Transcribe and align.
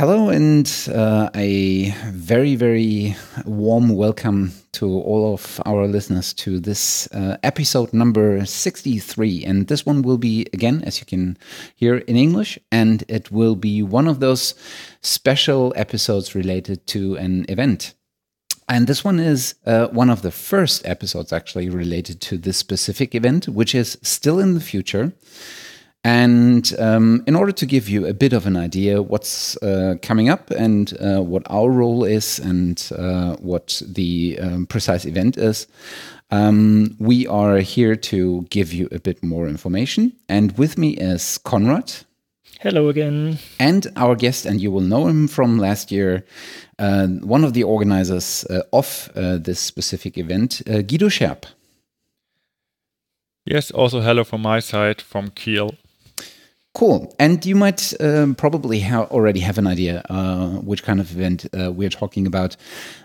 Hello, 0.00 0.30
and 0.30 0.66
uh, 0.94 1.28
a 1.34 1.90
very, 2.10 2.56
very 2.56 3.14
warm 3.44 3.90
welcome 3.90 4.52
to 4.72 4.86
all 4.86 5.34
of 5.34 5.60
our 5.66 5.86
listeners 5.86 6.32
to 6.32 6.58
this 6.58 7.06
uh, 7.08 7.36
episode 7.42 7.92
number 7.92 8.46
63. 8.46 9.44
And 9.44 9.66
this 9.66 9.84
one 9.84 10.00
will 10.00 10.16
be, 10.16 10.46
again, 10.54 10.82
as 10.86 11.00
you 11.00 11.04
can 11.04 11.36
hear, 11.76 11.96
in 11.96 12.16
English, 12.16 12.58
and 12.72 13.04
it 13.08 13.30
will 13.30 13.56
be 13.56 13.82
one 13.82 14.08
of 14.08 14.20
those 14.20 14.54
special 15.02 15.74
episodes 15.76 16.34
related 16.34 16.86
to 16.86 17.18
an 17.18 17.44
event. 17.50 17.92
And 18.70 18.86
this 18.86 19.04
one 19.04 19.20
is 19.20 19.54
uh, 19.66 19.88
one 19.88 20.08
of 20.08 20.22
the 20.22 20.30
first 20.30 20.80
episodes 20.86 21.30
actually 21.30 21.68
related 21.68 22.22
to 22.22 22.38
this 22.38 22.56
specific 22.56 23.14
event, 23.14 23.48
which 23.48 23.74
is 23.74 23.98
still 24.00 24.40
in 24.40 24.54
the 24.54 24.60
future. 24.60 25.12
And 26.02 26.72
um, 26.78 27.22
in 27.26 27.36
order 27.36 27.52
to 27.52 27.66
give 27.66 27.88
you 27.88 28.06
a 28.06 28.14
bit 28.14 28.32
of 28.32 28.46
an 28.46 28.56
idea 28.56 29.02
what's 29.02 29.56
uh, 29.58 29.96
coming 30.00 30.30
up 30.30 30.50
and 30.50 30.94
uh, 30.98 31.20
what 31.20 31.42
our 31.50 31.70
role 31.70 32.04
is 32.04 32.38
and 32.38 32.90
uh, 32.96 33.36
what 33.36 33.82
the 33.86 34.38
um, 34.40 34.66
precise 34.66 35.04
event 35.04 35.36
is, 35.36 35.66
um, 36.30 36.96
we 36.98 37.26
are 37.26 37.58
here 37.58 37.96
to 37.96 38.46
give 38.48 38.72
you 38.72 38.88
a 38.92 38.98
bit 38.98 39.22
more 39.22 39.46
information. 39.46 40.12
And 40.28 40.56
with 40.56 40.78
me 40.78 40.90
is 40.96 41.38
Konrad. 41.44 42.04
Hello 42.60 42.88
again. 42.88 43.38
And 43.58 43.86
our 43.96 44.14
guest, 44.14 44.46
and 44.46 44.60
you 44.60 44.70
will 44.70 44.82
know 44.82 45.06
him 45.06 45.28
from 45.28 45.58
last 45.58 45.90
year, 45.90 46.24
uh, 46.78 47.06
one 47.06 47.44
of 47.44 47.52
the 47.52 47.62
organizers 47.62 48.44
uh, 48.44 48.62
of 48.72 49.10
uh, 49.16 49.38
this 49.38 49.60
specific 49.60 50.16
event, 50.16 50.62
Guido 50.66 51.08
Scherp. 51.08 51.44
Yes, 53.46 53.70
also 53.70 54.00
hello 54.00 54.24
from 54.24 54.42
my 54.42 54.60
side 54.60 55.00
from 55.00 55.30
Kiel. 55.30 55.74
Cool. 56.74 57.12
And 57.18 57.44
you 57.44 57.56
might 57.56 57.92
um, 58.00 58.34
probably 58.34 58.80
ha 58.80 59.02
already 59.10 59.40
have 59.40 59.58
an 59.58 59.66
idea 59.66 60.04
uh, 60.08 60.50
which 60.60 60.82
kind 60.84 61.00
of 61.00 61.10
event 61.10 61.46
uh, 61.58 61.72
we're 61.72 61.90
talking 61.90 62.26
about. 62.26 62.56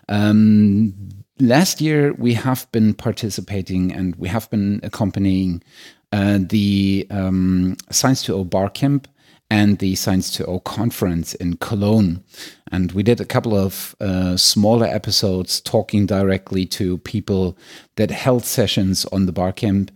Um, 0.07 0.93
last 1.39 1.81
year, 1.81 2.13
we 2.13 2.35
have 2.35 2.71
been 2.71 2.93
participating 2.93 3.91
and 3.91 4.15
we 4.17 4.27
have 4.27 4.49
been 4.51 4.79
accompanying 4.83 5.63
uh, 6.11 6.39
the 6.41 7.07
um, 7.09 7.75
Science 7.89 8.21
to 8.23 8.35
O 8.35 8.43
Bar 8.43 8.69
Camp 8.69 9.07
and 9.49 9.77
the 9.79 9.95
Science 9.95 10.35
2O 10.35 10.63
conference 10.63 11.33
in 11.35 11.57
Cologne. 11.57 12.23
And 12.71 12.91
we 12.93 13.03
did 13.03 13.21
a 13.21 13.25
couple 13.25 13.55
of 13.55 13.95
uh, 13.99 14.37
smaller 14.37 14.87
episodes 14.87 15.61
talking 15.61 16.05
directly 16.05 16.65
to 16.67 16.97
people 16.99 17.57
that 17.95 18.11
held 18.11 18.43
sessions 18.43 19.05
on 19.05 19.25
the 19.27 19.31
bar 19.31 19.51
camp 19.51 19.91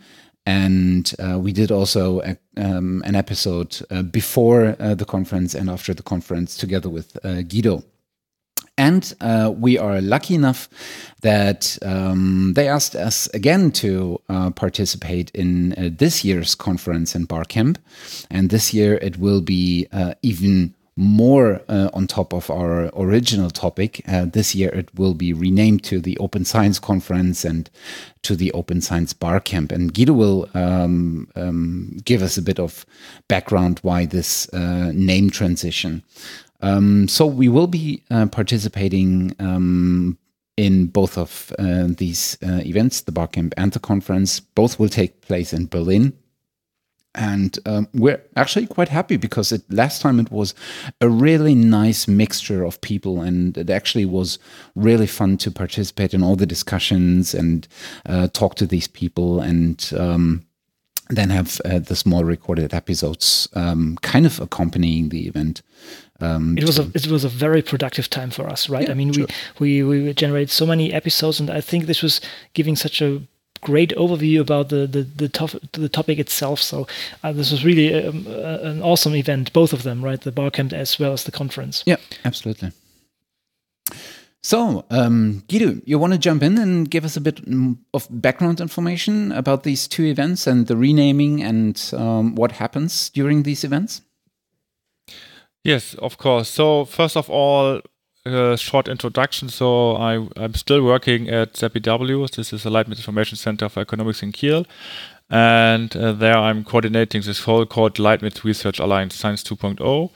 and 0.50 1.14
uh, 1.20 1.38
we 1.38 1.52
did 1.52 1.72
also 1.72 2.22
a, 2.22 2.36
um, 2.58 3.04
an 3.06 3.14
episode 3.14 3.80
uh, 3.92 4.02
before 4.02 4.76
uh, 4.80 4.96
the 4.96 5.06
conference 5.06 5.54
and 5.54 5.70
after 5.70 5.94
the 5.94 6.02
conference 6.02 6.58
together 6.58 6.90
with 6.90 7.24
uh, 7.24 7.44
Guido. 7.44 7.84
And 8.76 9.14
uh, 9.22 9.54
we 9.56 9.78
are 9.78 10.02
lucky 10.02 10.34
enough 10.34 10.68
that 11.22 11.78
um, 11.84 12.54
they 12.56 12.68
asked 12.68 12.96
us 12.96 13.28
again 13.36 13.72
to 13.74 14.20
uh, 14.28 14.50
participate 14.50 15.30
in 15.36 15.96
this 16.00 16.26
year's 16.26 16.56
conference 16.56 17.14
in 17.14 17.26
Barcamp. 17.26 17.78
And 18.32 18.50
this 18.50 18.74
year 18.74 18.96
it 18.96 19.20
will 19.20 19.42
be 19.42 19.88
even 20.24 20.74
more 21.00 21.62
uh, 21.70 21.90
on 21.94 22.06
top 22.06 22.34
of 22.34 22.52
our 22.52 22.92
original 22.94 23.50
topic. 23.50 24.02
Uh, 24.06 24.26
this 24.26 24.54
year 24.54 24.70
it 24.70 24.94
will 24.96 25.14
be 25.14 25.32
renamed 25.32 25.82
to 25.86 26.02
the 26.02 26.18
Open 26.18 26.44
Science 26.44 26.78
Conference 26.78 27.46
and 27.46 27.70
to 28.24 28.36
the 28.36 28.52
Open 28.52 28.82
Science 28.82 29.14
Bar 29.14 29.40
Camp. 29.40 29.72
And 29.72 29.94
Guido 29.94 30.12
will 30.12 30.50
um, 30.54 31.30
um, 31.38 31.98
give 32.04 32.22
us 32.22 32.38
a 32.38 32.42
bit 32.42 32.60
of 32.60 32.86
background 33.30 33.80
why 33.82 34.06
this 34.06 34.54
uh, 34.54 34.92
name 34.94 35.30
transition. 35.30 36.04
Um, 36.62 37.08
so 37.08 37.26
we 37.26 37.48
will 37.48 37.68
be 37.68 38.04
uh, 38.12 38.26
participating 38.26 39.34
um, 39.40 40.18
in 40.58 40.88
both 40.88 41.18
of 41.18 41.54
uh, 41.58 41.88
these 41.88 42.38
uh, 42.44 42.62
events, 42.66 43.02
the 43.02 43.14
Bar 43.14 43.28
Camp 43.28 43.54
and 43.56 43.72
the 43.72 43.80
conference. 43.80 44.42
Both 44.42 44.78
will 44.78 44.90
take 44.90 45.22
place 45.22 45.54
in 45.54 45.68
Berlin 45.68 46.12
and 47.20 47.60
um, 47.66 47.88
we're 47.94 48.24
actually 48.38 48.66
quite 48.66 48.88
happy 48.88 49.18
because 49.18 49.52
it, 49.52 49.62
last 49.70 50.02
time 50.02 50.20
it 50.22 50.32
was 50.32 50.56
a 51.02 51.10
really 51.10 51.54
nice 51.54 52.08
mixture 52.08 52.64
of 52.64 52.80
people 52.80 53.22
and 53.22 53.58
it 53.58 53.70
actually 53.70 54.06
was 54.06 54.40
really 54.76 55.06
fun 55.06 55.38
to 55.38 55.52
participate 55.52 56.14
in 56.14 56.24
all 56.24 56.38
the 56.38 56.46
discussions 56.46 57.34
and 57.34 57.68
uh, 58.06 58.30
talk 58.30 58.56
to 58.56 58.66
these 58.66 58.88
people 58.88 59.42
and 59.42 59.92
um, 59.98 60.46
then 61.10 61.30
have 61.30 61.60
uh, 61.66 61.80
the 61.80 61.96
small 61.96 62.24
recorded 62.24 62.74
episodes 62.74 63.50
um, 63.54 63.98
kind 64.02 64.26
of 64.26 64.40
accompanying 64.40 65.10
the 65.10 65.28
event. 65.28 65.62
Um, 66.22 66.58
it 66.58 66.66
was 66.66 66.80
a 66.80 66.90
it 66.94 67.08
was 67.08 67.24
a 67.24 67.30
very 67.30 67.62
productive 67.62 68.10
time 68.10 68.30
for 68.30 68.48
us, 68.50 68.70
right? 68.70 68.86
Yeah, 68.86 68.92
I 68.92 68.94
mean, 68.94 69.14
sure. 69.14 69.28
we, 69.60 69.84
we 69.84 70.04
we 70.04 70.14
generated 70.14 70.50
so 70.50 70.66
many 70.66 70.92
episodes, 70.94 71.40
and 71.40 71.50
I 71.50 71.62
think 71.62 71.86
this 71.86 72.04
was 72.04 72.20
giving 72.54 72.76
such 72.76 73.02
a 73.02 73.22
great 73.62 73.94
overview 73.96 74.40
about 74.40 74.70
the 74.70 74.88
the 74.88 75.04
the, 75.04 75.30
tof- 75.30 75.60
the 75.72 75.90
topic 75.90 76.20
itself. 76.20 76.62
So 76.62 76.88
uh, 77.24 77.32
this 77.32 77.52
was 77.52 77.64
really 77.66 77.94
um, 77.94 78.26
uh, 78.28 78.60
an 78.62 78.82
awesome 78.82 79.16
event, 79.16 79.54
both 79.54 79.74
of 79.74 79.84
them, 79.84 80.04
right? 80.04 80.22
The 80.22 80.32
barcamp 80.32 80.74
as 80.74 81.00
well 81.00 81.14
as 81.14 81.24
the 81.24 81.32
conference. 81.32 81.84
Yeah, 81.86 81.98
absolutely. 82.26 82.72
So, 84.42 84.86
um, 84.90 85.44
Guido, 85.50 85.82
you 85.84 86.00
want 86.00 86.14
to 86.14 86.20
jump 86.20 86.44
in 86.44 86.58
and 86.58 86.90
give 86.90 87.04
us 87.04 87.18
a 87.18 87.22
bit 87.22 87.46
mm, 87.46 87.78
of 87.94 88.08
background 88.10 88.62
information 88.62 89.34
about 89.34 89.64
these 89.64 89.88
two 89.88 90.06
events 90.06 90.48
and 90.48 90.68
the 90.68 90.78
renaming 90.78 91.44
and 91.44 91.92
um, 91.94 92.36
what 92.36 92.54
happens 92.54 93.10
during 93.10 93.44
these 93.44 93.66
events? 93.66 94.02
Yes, 95.66 95.94
of 95.96 96.18
course. 96.18 96.50
So, 96.50 96.86
first 96.86 97.18
of 97.18 97.30
all, 97.30 97.82
a 98.34 98.58
short 98.58 98.88
introduction. 98.88 99.50
So 99.50 99.96
I, 99.96 100.28
I'm 100.36 100.54
still 100.54 100.84
working 100.84 101.30
at 101.30 101.54
ZBW. 101.54 102.30
This 102.32 102.54
is 102.54 102.64
the 102.64 102.70
Leibniz 102.70 103.00
Information 103.00 103.38
Center 103.38 103.70
for 103.70 103.82
Economics 103.82 104.24
in 104.24 104.32
Kiel. 104.32 104.66
And 105.30 105.96
uh, 105.96 106.14
there 106.14 106.38
I'm 106.38 106.64
coordinating 106.64 107.22
this 107.22 107.42
whole 107.42 107.66
called 107.66 108.00
Leibniz 108.00 108.44
Research 108.44 108.80
Alliance 108.80 109.16
Science 109.16 109.44
2.0. 109.44 110.10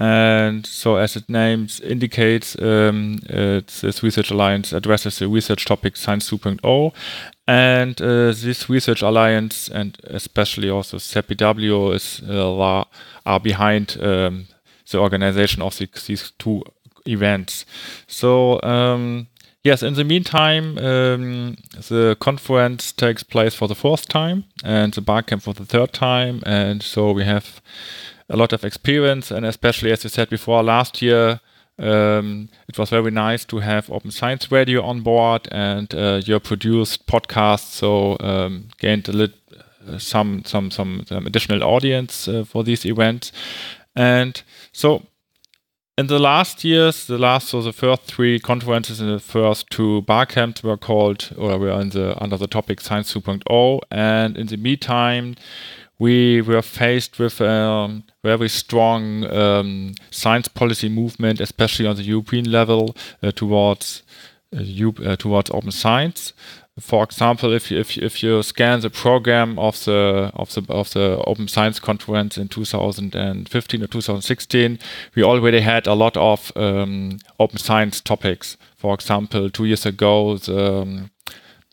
And 0.00 0.64
so, 0.64 0.96
as 0.96 1.16
it 1.16 1.28
names 1.28 1.80
indicates, 1.80 2.56
um, 2.62 3.16
this 3.26 4.00
research 4.02 4.30
alliance 4.30 4.72
addresses 4.72 5.18
the 5.18 5.28
research 5.28 5.64
topic 5.64 5.96
Science 5.96 6.30
2.0. 6.30 6.92
And 7.48 8.00
uh, 8.00 8.32
this 8.32 8.68
research 8.70 9.02
alliance, 9.02 9.68
and 9.68 9.98
especially 10.04 10.70
also 10.70 10.98
ZBW, 10.98 11.94
is 11.94 12.22
uh, 12.28 12.84
are 13.26 13.40
behind 13.40 13.96
um, 14.00 14.46
the 14.90 14.98
organization 14.98 15.62
of 15.62 15.76
the, 15.78 15.88
these 16.06 16.32
two 16.38 16.62
events. 17.08 17.64
So 18.06 18.60
um, 18.62 19.28
yes, 19.64 19.82
in 19.82 19.94
the 19.94 20.04
meantime, 20.04 20.78
um, 20.78 21.56
the 21.88 22.16
conference 22.20 22.92
takes 22.92 23.22
place 23.22 23.54
for 23.54 23.68
the 23.68 23.74
fourth 23.74 24.08
time 24.08 24.44
and 24.64 24.92
the 24.92 25.00
barcamp 25.00 25.42
for 25.42 25.54
the 25.54 25.64
third 25.64 25.92
time, 25.92 26.42
and 26.46 26.82
so 26.82 27.12
we 27.12 27.24
have 27.24 27.60
a 28.28 28.36
lot 28.36 28.52
of 28.52 28.64
experience. 28.64 29.30
And 29.30 29.46
especially 29.46 29.92
as 29.92 30.04
you 30.04 30.10
said 30.10 30.30
before, 30.30 30.62
last 30.62 31.02
year. 31.02 31.40
Um, 31.80 32.48
it 32.66 32.76
was 32.76 32.90
very 32.90 33.12
nice 33.12 33.44
to 33.44 33.60
have 33.60 33.88
Open 33.88 34.10
Science 34.10 34.50
Radio 34.50 34.82
on 34.82 35.02
board 35.02 35.46
and 35.52 35.94
uh, 35.94 36.20
your 36.24 36.40
produced 36.40 37.06
podcast, 37.06 37.70
so 37.70 38.16
um, 38.18 38.70
gained 38.78 39.08
a 39.08 39.12
little 39.12 39.38
uh, 39.88 39.98
some 39.98 40.42
some 40.44 40.70
some 40.70 41.04
additional 41.26 41.62
audience 41.62 42.28
uh, 42.28 42.44
for 42.44 42.64
these 42.64 42.84
events. 42.84 43.32
And 43.94 44.42
so 44.72 45.02
in 45.98 46.06
the 46.06 46.18
last 46.20 46.62
years, 46.62 47.08
the 47.08 47.18
last 47.18 47.48
so 47.48 47.60
the 47.60 47.72
first 47.72 48.02
three 48.02 48.38
conferences 48.38 49.00
and 49.00 49.10
the 49.10 49.18
first 49.18 49.68
two 49.68 50.02
bar 50.02 50.26
camps 50.26 50.62
were 50.62 50.76
called 50.76 51.30
or 51.36 51.58
were 51.58 51.80
in 51.80 51.88
the 51.88 52.16
under 52.22 52.36
the 52.36 52.46
topic 52.46 52.80
Science 52.80 53.12
2.0, 53.12 53.80
and 53.90 54.38
in 54.38 54.46
the 54.46 54.56
meantime, 54.56 55.34
we 55.98 56.40
were 56.40 56.62
faced 56.62 57.18
with 57.18 57.40
a 57.40 57.50
um, 57.50 58.04
very 58.22 58.48
strong 58.48 59.24
um, 59.24 59.94
science 60.12 60.46
policy 60.46 60.88
movement, 60.88 61.40
especially 61.40 61.88
on 61.88 61.96
the 61.96 62.04
European 62.04 62.48
level, 62.48 62.94
uh, 63.20 63.32
towards 63.32 64.04
uh, 64.56 64.60
uh, 65.04 65.16
towards 65.16 65.50
open 65.50 65.70
science 65.70 66.32
for 66.80 67.02
example, 67.02 67.52
if 67.52 67.70
you, 67.70 67.78
if 67.78 67.96
you, 67.96 68.04
if 68.04 68.22
you 68.22 68.42
scan 68.42 68.80
the 68.80 68.90
program 68.90 69.58
of 69.58 69.84
the 69.84 70.30
of 70.34 70.54
the 70.54 70.64
of 70.68 70.90
the 70.90 71.22
Open 71.26 71.48
Science 71.48 71.80
Conference 71.80 72.38
in 72.38 72.48
2015 72.48 73.82
or 73.82 73.86
2016, 73.86 74.78
we 75.14 75.22
already 75.22 75.60
had 75.60 75.86
a 75.86 75.94
lot 75.94 76.16
of 76.16 76.52
um, 76.56 77.18
open 77.40 77.58
science 77.58 78.00
topics. 78.00 78.56
For 78.76 78.94
example, 78.94 79.50
two 79.50 79.64
years 79.64 79.86
ago, 79.86 80.36
the 80.36 80.82
um, 80.82 81.10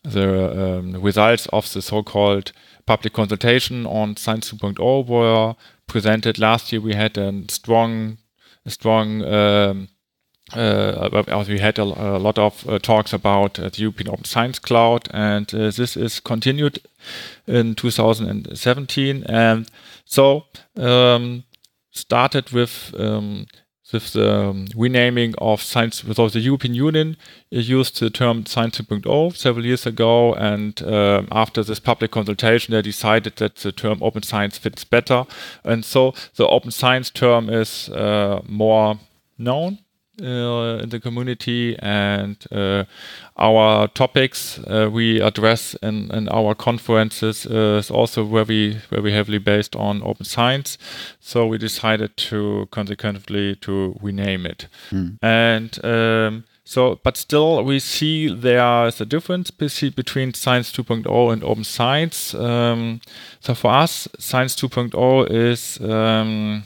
the 0.03 0.77
um, 0.77 1.01
results 1.01 1.47
of 1.47 1.71
the 1.73 1.81
so-called 1.81 2.51
public 2.85 3.13
consultation 3.13 3.85
on 3.87 4.15
Science 4.15 4.51
2.0 4.51 5.07
were 5.07 5.55
presented. 5.87 6.37
Last 6.37 6.71
year, 6.71 6.81
we 6.81 6.93
had 6.93 7.17
a 7.17 7.43
strong 7.49 8.17
strong 8.67 9.23
um, 9.23 9.87
we 11.47 11.59
had 11.59 11.79
a, 11.79 11.83
a 11.83 12.19
lot 12.19 12.37
of 12.37 12.67
uh, 12.69 12.77
talks 12.79 13.13
about 13.13 13.59
uh, 13.59 13.69
the 13.69 13.81
European 13.81 14.09
Open 14.09 14.25
Science 14.25 14.59
Cloud, 14.59 15.07
and 15.11 15.51
uh, 15.53 15.71
this 15.71 15.97
is 15.97 16.19
continued 16.19 16.79
in 17.47 17.73
2017. 17.75 19.23
And 19.23 19.67
so, 20.05 20.45
um, 20.77 21.43
started 21.91 22.51
with 22.51 22.93
um, 22.99 23.47
with 23.93 24.13
the 24.13 24.67
renaming 24.75 25.35
of 25.37 25.61
science, 25.61 26.03
so 26.13 26.27
the 26.27 26.39
European 26.39 26.73
Union 26.73 27.15
it 27.51 27.65
used 27.65 27.99
the 27.99 28.09
term 28.09 28.45
Science 28.45 28.79
2.0 28.79 29.35
several 29.35 29.65
years 29.65 29.85
ago, 29.85 30.33
and 30.33 30.81
after 31.31 31.63
this 31.63 31.79
public 31.79 32.11
consultation, 32.11 32.73
they 32.73 32.81
decided 32.81 33.37
that 33.37 33.57
the 33.57 33.71
term 33.71 33.99
open 34.01 34.23
science 34.23 34.57
fits 34.57 34.83
better, 34.83 35.25
and 35.63 35.85
so 35.85 36.13
the 36.35 36.47
open 36.47 36.71
science 36.71 37.09
term 37.09 37.49
is 37.49 37.89
uh, 37.89 38.41
more 38.47 38.99
known 39.37 39.79
uh, 40.21 40.79
in 40.81 40.89
the 40.89 40.99
community 40.99 41.77
and 41.79 42.37
uh, 42.51 42.83
our 43.37 43.87
topics 43.89 44.59
uh, 44.59 44.89
we 44.91 45.21
address 45.21 45.75
in, 45.81 46.09
in 46.11 46.29
our 46.29 46.55
conferences 46.55 47.45
is 47.45 47.91
also 47.91 48.23
very 48.25 48.77
very 48.89 49.11
heavily 49.11 49.39
based 49.39 49.75
on 49.75 50.01
open 50.03 50.25
science 50.25 50.77
so 51.19 51.45
we 51.45 51.57
decided 51.57 52.15
to 52.17 52.67
consequently 52.71 53.55
to 53.55 53.97
rename 54.01 54.45
it 54.45 54.67
mm. 54.91 55.17
and 55.21 55.83
um, 55.83 56.43
so, 56.67 56.99
but 57.03 57.15
still, 57.15 57.63
we 57.63 57.77
see 57.77 58.27
there 58.27 58.87
is 58.87 58.99
a 58.99 59.05
difference 59.05 59.51
between 59.51 60.33
Science 60.33 60.71
2.0 60.71 61.31
and 61.31 61.43
Open 61.43 61.63
Science. 61.63 62.33
Um, 62.33 63.01
so, 63.39 63.53
for 63.53 63.71
us, 63.71 64.07
Science 64.17 64.55
2.0 64.55 65.29
is 65.29 65.79
um, 65.79 66.63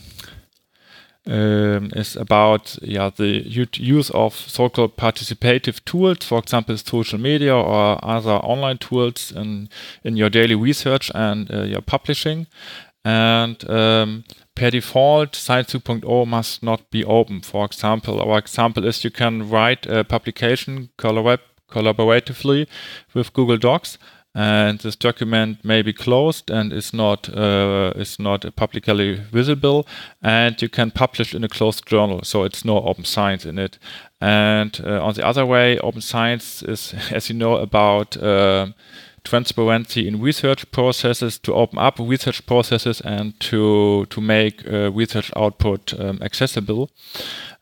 um, 1.27 1.91
is 1.95 2.15
about 2.15 2.77
yeah 2.81 3.09
the 3.09 3.43
use 3.45 4.09
of 4.11 4.33
so-called 4.33 4.97
participative 4.97 5.83
tools, 5.85 6.25
for 6.25 6.39
example, 6.39 6.77
social 6.77 7.19
media 7.19 7.55
or 7.55 8.03
other 8.03 8.37
online 8.37 8.77
tools 8.77 9.31
in 9.31 9.69
in 10.03 10.17
your 10.17 10.29
daily 10.29 10.55
research 10.55 11.11
and 11.13 11.51
uh, 11.53 11.63
your 11.63 11.81
publishing. 11.81 12.47
And 13.05 13.69
um, 13.69 14.23
per 14.55 14.69
default, 14.71 15.35
Science 15.35 15.73
2.0 15.73 16.27
must 16.27 16.61
not 16.61 16.91
be 16.91 17.05
open. 17.05 17.41
For 17.41 17.65
example, 17.65 18.21
our 18.21 18.37
example 18.37 18.85
is 18.85 19.03
you 19.03 19.11
can 19.11 19.49
write 19.49 19.85
a 19.85 20.03
publication 20.03 20.89
collab 20.97 21.39
collaboratively 21.71 22.67
with 23.13 23.31
Google 23.33 23.57
Docs 23.57 23.99
and 24.35 24.79
this 24.79 24.95
document 24.95 25.65
may 25.65 25.81
be 25.81 25.91
closed 25.91 26.51
and 26.51 26.71
is 26.71 26.93
not 26.93 27.29
uh, 27.35 27.91
is 27.95 28.19
not 28.19 28.45
publicly 28.55 29.15
visible. 29.15 29.87
And 30.21 30.61
you 30.61 30.69
can 30.69 30.91
publish 30.91 31.33
in 31.33 31.43
a 31.43 31.49
closed 31.49 31.87
journal 31.87 32.21
so 32.23 32.43
it's 32.43 32.63
no 32.63 32.77
open 32.83 33.05
science 33.05 33.45
in 33.45 33.57
it. 33.57 33.79
And 34.21 34.79
uh, 34.85 35.03
on 35.03 35.13
the 35.15 35.25
other 35.25 35.45
way 35.45 35.79
open 35.79 36.01
science 36.01 36.61
is 36.61 36.93
as 37.11 37.29
you 37.29 37.35
know 37.35 37.55
about 37.57 38.17
uh, 38.17 38.67
transparency 39.23 40.07
in 40.07 40.21
research 40.21 40.71
processes 40.71 41.39
to 41.39 41.53
open 41.53 41.79
up 41.79 41.97
research 41.99 42.45
processes 42.45 43.01
and 43.01 43.37
to 43.39 44.05
to 44.11 44.21
make 44.21 44.63
uh, 44.67 44.91
research 44.91 45.31
output 45.35 45.99
um, 45.99 46.19
accessible. 46.21 46.91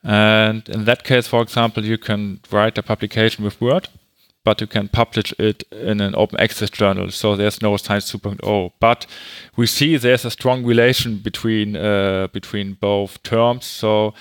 And 0.04 0.68
in 0.68 0.84
that 0.84 1.02
case 1.02 1.26
for 1.26 1.40
example 1.40 1.82
you 1.82 1.96
can 1.96 2.40
write 2.50 2.76
a 2.76 2.82
publication 2.82 3.42
with 3.42 3.58
word 3.58 3.88
but 4.48 4.62
you 4.62 4.66
can 4.66 4.88
publish 4.88 5.34
it 5.38 5.62
in 5.70 6.00
an 6.00 6.14
open 6.16 6.40
access 6.40 6.70
journal. 6.70 7.10
So 7.10 7.36
there's 7.36 7.60
no 7.60 7.76
Science 7.76 8.10
2.0. 8.10 8.72
But 8.80 9.06
we 9.56 9.66
see 9.66 9.98
there's 9.98 10.24
a 10.24 10.30
strong 10.30 10.64
relation 10.64 11.18
between 11.18 11.76
uh, 11.76 12.28
between 12.32 12.78
both 12.80 13.22
terms. 13.22 13.66
So 13.66 14.14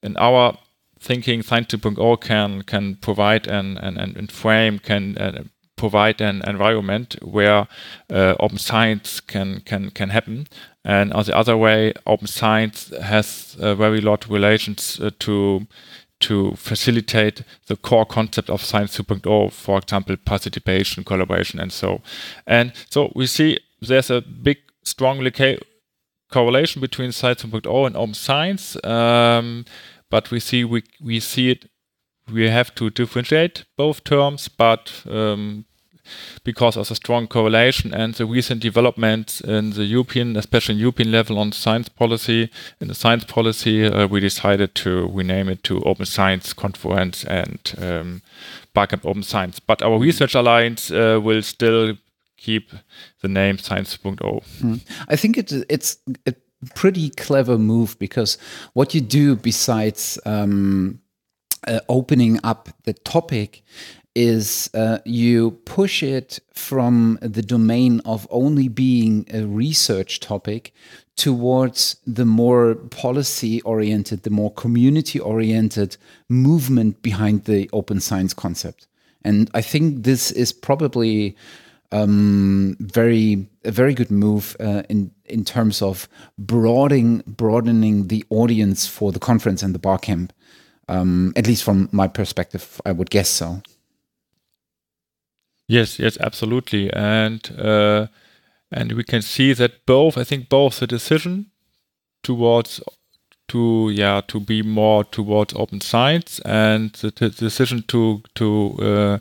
in 0.00 0.16
our 0.18 0.56
thinking, 1.00 1.42
Science 1.42 1.66
2.0 1.74 2.20
can 2.20 2.62
can 2.62 2.94
provide 2.94 3.48
an 3.48 3.76
an, 3.78 3.98
an 3.98 4.28
frame 4.28 4.78
can 4.78 5.18
uh, 5.18 5.42
provide 5.74 6.20
an 6.20 6.42
environment 6.46 7.16
where 7.20 7.66
uh, 8.08 8.34
open 8.38 8.58
science 8.58 9.20
can 9.20 9.62
can 9.64 9.90
can 9.90 10.10
happen. 10.10 10.46
And 10.84 11.12
on 11.12 11.24
the 11.24 11.36
other 11.36 11.56
way, 11.56 11.92
open 12.06 12.28
science 12.28 12.92
has 13.02 13.56
a 13.60 13.74
very 13.74 14.00
lot 14.00 14.30
relations 14.30 15.00
uh, 15.00 15.10
to 15.18 15.66
to 16.22 16.54
facilitate 16.56 17.42
the 17.66 17.76
core 17.76 18.06
concept 18.06 18.50
of 18.50 18.62
Science 18.62 18.96
2.0, 18.98 19.52
for 19.52 19.78
example, 19.78 20.16
participation, 20.16 21.04
collaboration, 21.04 21.60
and 21.60 21.72
so. 21.72 22.00
And 22.46 22.72
so 22.90 23.12
we 23.14 23.26
see 23.26 23.58
there's 23.80 24.10
a 24.10 24.20
big, 24.20 24.58
strong 24.84 25.18
correlation 26.30 26.80
between 26.80 27.12
Science 27.12 27.42
2.0 27.44 27.86
and 27.86 27.96
Open 27.96 28.14
Science, 28.14 28.82
um, 28.84 29.64
but 30.10 30.30
we 30.30 30.40
see 30.40 30.64
we 30.64 30.82
we 31.00 31.20
see 31.20 31.50
it. 31.50 31.68
We 32.32 32.48
have 32.48 32.74
to 32.76 32.88
differentiate 32.88 33.64
both 33.76 34.04
terms, 34.04 34.48
but 34.48 35.02
um, 35.10 35.64
because 36.44 36.76
of 36.76 36.88
the 36.88 36.94
strong 36.94 37.26
correlation 37.26 37.94
and 37.94 38.14
the 38.14 38.26
recent 38.26 38.60
developments 38.60 39.40
in 39.40 39.70
the 39.70 39.84
European, 39.84 40.36
especially 40.36 40.74
European 40.76 41.12
level 41.12 41.38
on 41.38 41.52
science 41.52 41.88
policy. 41.88 42.50
In 42.80 42.88
the 42.88 42.94
science 42.94 43.24
policy, 43.24 43.84
uh, 43.84 44.06
we 44.06 44.20
decided 44.20 44.74
to 44.76 45.08
rename 45.12 45.48
it 45.48 45.62
to 45.64 45.82
Open 45.82 46.06
Science 46.06 46.52
Conference 46.52 47.24
and 47.24 47.74
um, 47.78 48.22
Barcamp 48.74 49.06
Open 49.06 49.22
Science. 49.22 49.60
But 49.60 49.82
our 49.82 49.98
research 49.98 50.34
alliance 50.34 50.90
uh, 50.90 51.20
will 51.22 51.42
still 51.42 51.96
keep 52.36 52.72
the 53.20 53.28
name 53.28 53.58
Science.0. 53.58 54.16
Mm. 54.18 54.80
I 55.08 55.16
think 55.16 55.38
it, 55.38 55.52
it's 55.68 55.98
a 56.26 56.34
pretty 56.74 57.10
clever 57.10 57.58
move 57.58 57.98
because 57.98 58.38
what 58.72 58.94
you 58.94 59.00
do 59.00 59.36
besides 59.36 60.18
um, 60.24 61.00
uh, 61.66 61.80
opening 61.88 62.40
up 62.42 62.68
the 62.84 62.92
topic 62.92 63.62
is 64.14 64.70
uh, 64.74 64.98
you 65.04 65.52
push 65.64 66.02
it 66.02 66.38
from 66.52 67.18
the 67.22 67.42
domain 67.42 68.00
of 68.04 68.26
only 68.30 68.68
being 68.68 69.26
a 69.32 69.44
research 69.46 70.20
topic 70.20 70.72
towards 71.16 71.96
the 72.06 72.24
more 72.24 72.74
policy 72.74 73.60
oriented, 73.62 74.22
the 74.22 74.30
more 74.30 74.52
community 74.52 75.18
oriented 75.18 75.96
movement 76.28 77.02
behind 77.02 77.44
the 77.44 77.68
open 77.72 78.00
science 78.00 78.34
concept. 78.34 78.86
And 79.24 79.50
I 79.54 79.62
think 79.62 80.04
this 80.04 80.30
is 80.30 80.52
probably 80.52 81.36
um, 81.92 82.76
very 82.80 83.46
a 83.64 83.70
very 83.70 83.94
good 83.94 84.10
move 84.10 84.56
uh, 84.58 84.82
in 84.88 85.12
in 85.26 85.44
terms 85.44 85.82
of 85.82 86.08
broadening 86.38 87.22
broadening 87.26 88.08
the 88.08 88.24
audience 88.30 88.86
for 88.86 89.12
the 89.12 89.20
conference 89.20 89.62
and 89.62 89.74
the 89.74 89.78
bar 89.78 89.98
camp. 89.98 90.32
Um, 90.88 91.32
at 91.36 91.46
least 91.46 91.62
from 91.62 91.88
my 91.92 92.08
perspective, 92.08 92.80
I 92.84 92.92
would 92.92 93.10
guess 93.10 93.28
so. 93.28 93.62
Yes, 95.68 95.98
yes, 95.98 96.18
absolutely, 96.20 96.92
and 96.92 97.40
uh, 97.58 98.06
and 98.70 98.92
we 98.92 99.04
can 99.04 99.22
see 99.22 99.52
that 99.54 99.86
both. 99.86 100.18
I 100.18 100.24
think 100.24 100.48
both 100.48 100.80
the 100.80 100.86
decision 100.86 101.46
towards 102.22 102.80
to 103.48 103.90
yeah 103.90 104.22
to 104.28 104.40
be 104.40 104.62
more 104.62 105.04
towards 105.04 105.54
open 105.54 105.80
science 105.80 106.40
and 106.44 106.92
the, 106.94 107.10
the 107.10 107.30
decision 107.30 107.84
to 107.88 108.22
to 108.36 108.76
uh, 108.80 109.18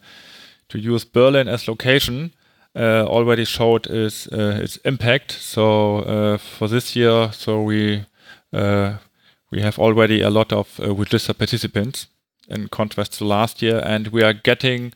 to 0.70 0.80
use 0.80 1.06
Berlin 1.06 1.48
as 1.48 1.68
location 1.68 2.34
uh, 2.76 3.06
already 3.06 3.46
showed 3.46 3.88
its 3.88 4.28
uh, 4.28 4.60
its 4.64 4.78
impact. 4.86 5.32
So 5.34 6.00
uh, 6.00 6.38
for 6.38 6.68
this 6.68 6.96
year, 6.96 7.32
so 7.34 7.62
we 7.62 8.06
uh, 8.54 8.98
we 9.52 9.62
have 9.62 9.80
already 9.80 10.22
a 10.22 10.30
lot 10.30 10.54
of 10.54 10.80
registered 10.80 11.38
participants 11.38 12.08
in 12.50 12.68
contrast 12.70 13.14
to 13.20 13.26
last 13.26 13.62
year, 13.62 13.82
and 13.86 14.08
we 14.10 14.24
are 14.24 14.34
getting 14.34 14.94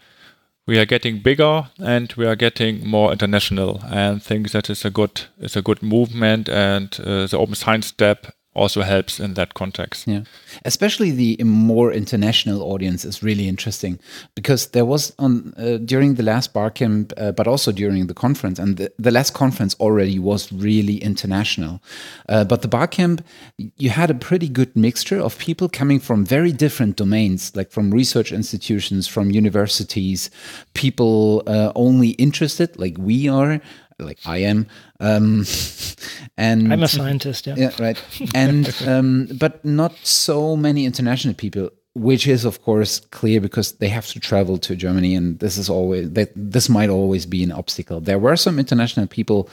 we 0.68 0.80
are 0.80 0.86
getting 0.86 1.20
bigger 1.20 1.68
and 1.80 2.14
we 2.14 2.26
are 2.26 2.36
getting 2.36 2.88
more 2.88 3.12
international 3.12 3.82
and 3.86 4.22
think 4.24 4.52
that 4.52 4.70
is 4.70 4.84
a 4.84 4.90
good 4.90 5.22
is 5.40 5.56
a 5.56 5.62
good 5.62 5.84
movement 5.84 6.50
and 6.50 7.00
uh, 7.02 7.28
the 7.28 7.38
open 7.38 7.56
science 7.56 7.88
step 7.88 8.34
also 8.56 8.82
helps 8.82 9.20
in 9.20 9.34
that 9.34 9.54
context. 9.54 10.08
Yeah, 10.08 10.24
especially 10.64 11.12
the 11.12 11.44
more 11.44 11.92
international 11.92 12.64
audience 12.64 13.06
is 13.06 13.22
really 13.22 13.48
interesting 13.48 14.00
because 14.34 14.68
there 14.68 14.86
was 14.86 15.14
on 15.20 15.54
uh, 15.58 15.78
during 15.78 16.16
the 16.16 16.24
last 16.24 16.54
Barcamp, 16.54 17.14
uh, 17.18 17.32
but 17.32 17.48
also 17.48 17.72
during 17.72 18.08
the 18.08 18.14
conference, 18.14 18.58
and 18.60 18.78
the, 18.78 18.92
the 18.98 19.12
last 19.12 19.34
conference 19.34 19.76
already 19.80 20.20
was 20.20 20.52
really 20.52 20.98
international. 20.98 21.82
Uh, 22.30 22.44
but 22.44 22.62
the 22.62 22.68
Barcamp, 22.68 23.24
you 23.58 23.90
had 23.90 24.10
a 24.10 24.16
pretty 24.16 24.50
good 24.50 24.76
mixture 24.76 25.20
of 25.20 25.38
people 25.38 25.70
coming 25.70 26.00
from 26.00 26.26
very 26.26 26.52
different 26.52 26.96
domains, 26.96 27.56
like 27.56 27.72
from 27.72 27.92
research 27.92 28.32
institutions, 28.32 29.08
from 29.08 29.32
universities, 29.32 30.30
people 30.74 31.44
uh, 31.48 31.72
only 31.76 32.10
interested, 32.12 32.80
like 32.80 32.96
we 32.98 33.28
are, 33.28 33.62
like 34.00 34.20
I 34.26 34.38
am. 34.40 34.68
Um, 35.00 35.46
and 36.38 36.72
I'm 36.72 36.84
a 36.84 36.88
scientist, 36.88 37.48
yeah. 37.48 37.56
Yeah, 37.58 37.72
right. 37.80 38.02
And 38.34 38.74
um, 38.88 39.28
but 39.40 39.64
not 39.64 39.96
so 40.04 40.56
many 40.56 40.86
international 40.86 41.34
people, 41.34 41.70
which 41.94 42.28
is 42.28 42.46
of 42.46 42.62
course 42.64 43.00
clear 43.12 43.40
because 43.40 43.74
they 43.74 43.88
have 43.88 44.08
to 44.08 44.20
travel 44.20 44.58
to 44.60 44.76
Germany, 44.76 45.16
and 45.16 45.40
this 45.40 45.58
is 45.58 45.70
always 45.70 46.12
that 46.12 46.32
this 46.36 46.70
might 46.70 46.90
always 46.90 47.26
be 47.26 47.44
an 47.44 47.52
obstacle. 47.52 48.02
There 48.02 48.20
were 48.20 48.36
some 48.36 48.60
international 48.60 49.08
people. 49.08 49.50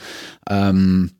Um, 0.47 1.11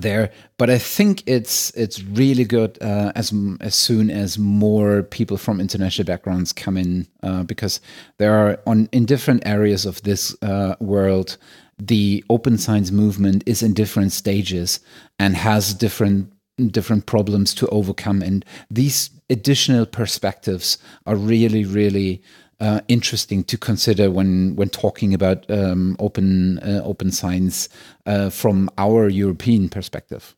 there 0.00 0.32
but 0.56 0.70
i 0.70 0.78
think 0.78 1.22
it's 1.26 1.70
it's 1.72 2.02
really 2.02 2.44
good 2.44 2.78
uh, 2.80 3.12
as 3.14 3.32
as 3.60 3.74
soon 3.74 4.10
as 4.10 4.38
more 4.38 5.02
people 5.02 5.36
from 5.36 5.60
international 5.60 6.06
backgrounds 6.06 6.50
come 6.52 6.78
in 6.78 7.06
uh, 7.22 7.42
because 7.42 7.78
there 8.16 8.32
are 8.34 8.58
on 8.66 8.88
in 8.92 9.04
different 9.04 9.46
areas 9.46 9.84
of 9.84 10.00
this 10.02 10.34
uh, 10.42 10.74
world 10.80 11.36
the 11.86 12.24
open 12.30 12.58
science 12.58 12.90
movement 12.90 13.42
is 13.46 13.62
in 13.62 13.74
different 13.74 14.12
stages 14.12 14.80
and 15.18 15.36
has 15.36 15.74
different 15.74 16.32
different 16.70 17.06
problems 17.06 17.54
to 17.54 17.66
overcome, 17.68 18.22
and 18.22 18.44
these 18.70 19.10
additional 19.30 19.86
perspectives 19.86 20.78
are 21.06 21.16
really, 21.16 21.64
really 21.64 22.22
uh, 22.60 22.80
interesting 22.88 23.42
to 23.44 23.58
consider 23.58 24.10
when 24.10 24.54
when 24.54 24.68
talking 24.68 25.14
about 25.14 25.50
um, 25.50 25.96
open 25.98 26.58
uh, 26.60 26.80
open 26.84 27.10
science 27.10 27.68
uh, 28.06 28.30
from 28.30 28.70
our 28.78 29.08
European 29.08 29.68
perspective. 29.68 30.36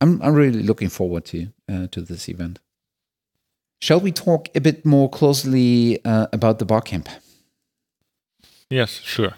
I'm 0.00 0.20
I'm 0.22 0.34
really 0.34 0.62
looking 0.62 0.88
forward 0.88 1.24
to 1.26 1.48
uh, 1.70 1.86
to 1.92 2.00
this 2.00 2.28
event. 2.28 2.58
Shall 3.80 4.00
we 4.00 4.12
talk 4.12 4.48
a 4.54 4.60
bit 4.60 4.84
more 4.84 5.08
closely 5.08 6.04
uh, 6.04 6.26
about 6.32 6.58
the 6.58 6.64
Barcamp? 6.64 7.08
Yes, 8.70 8.90
sure. 8.90 9.34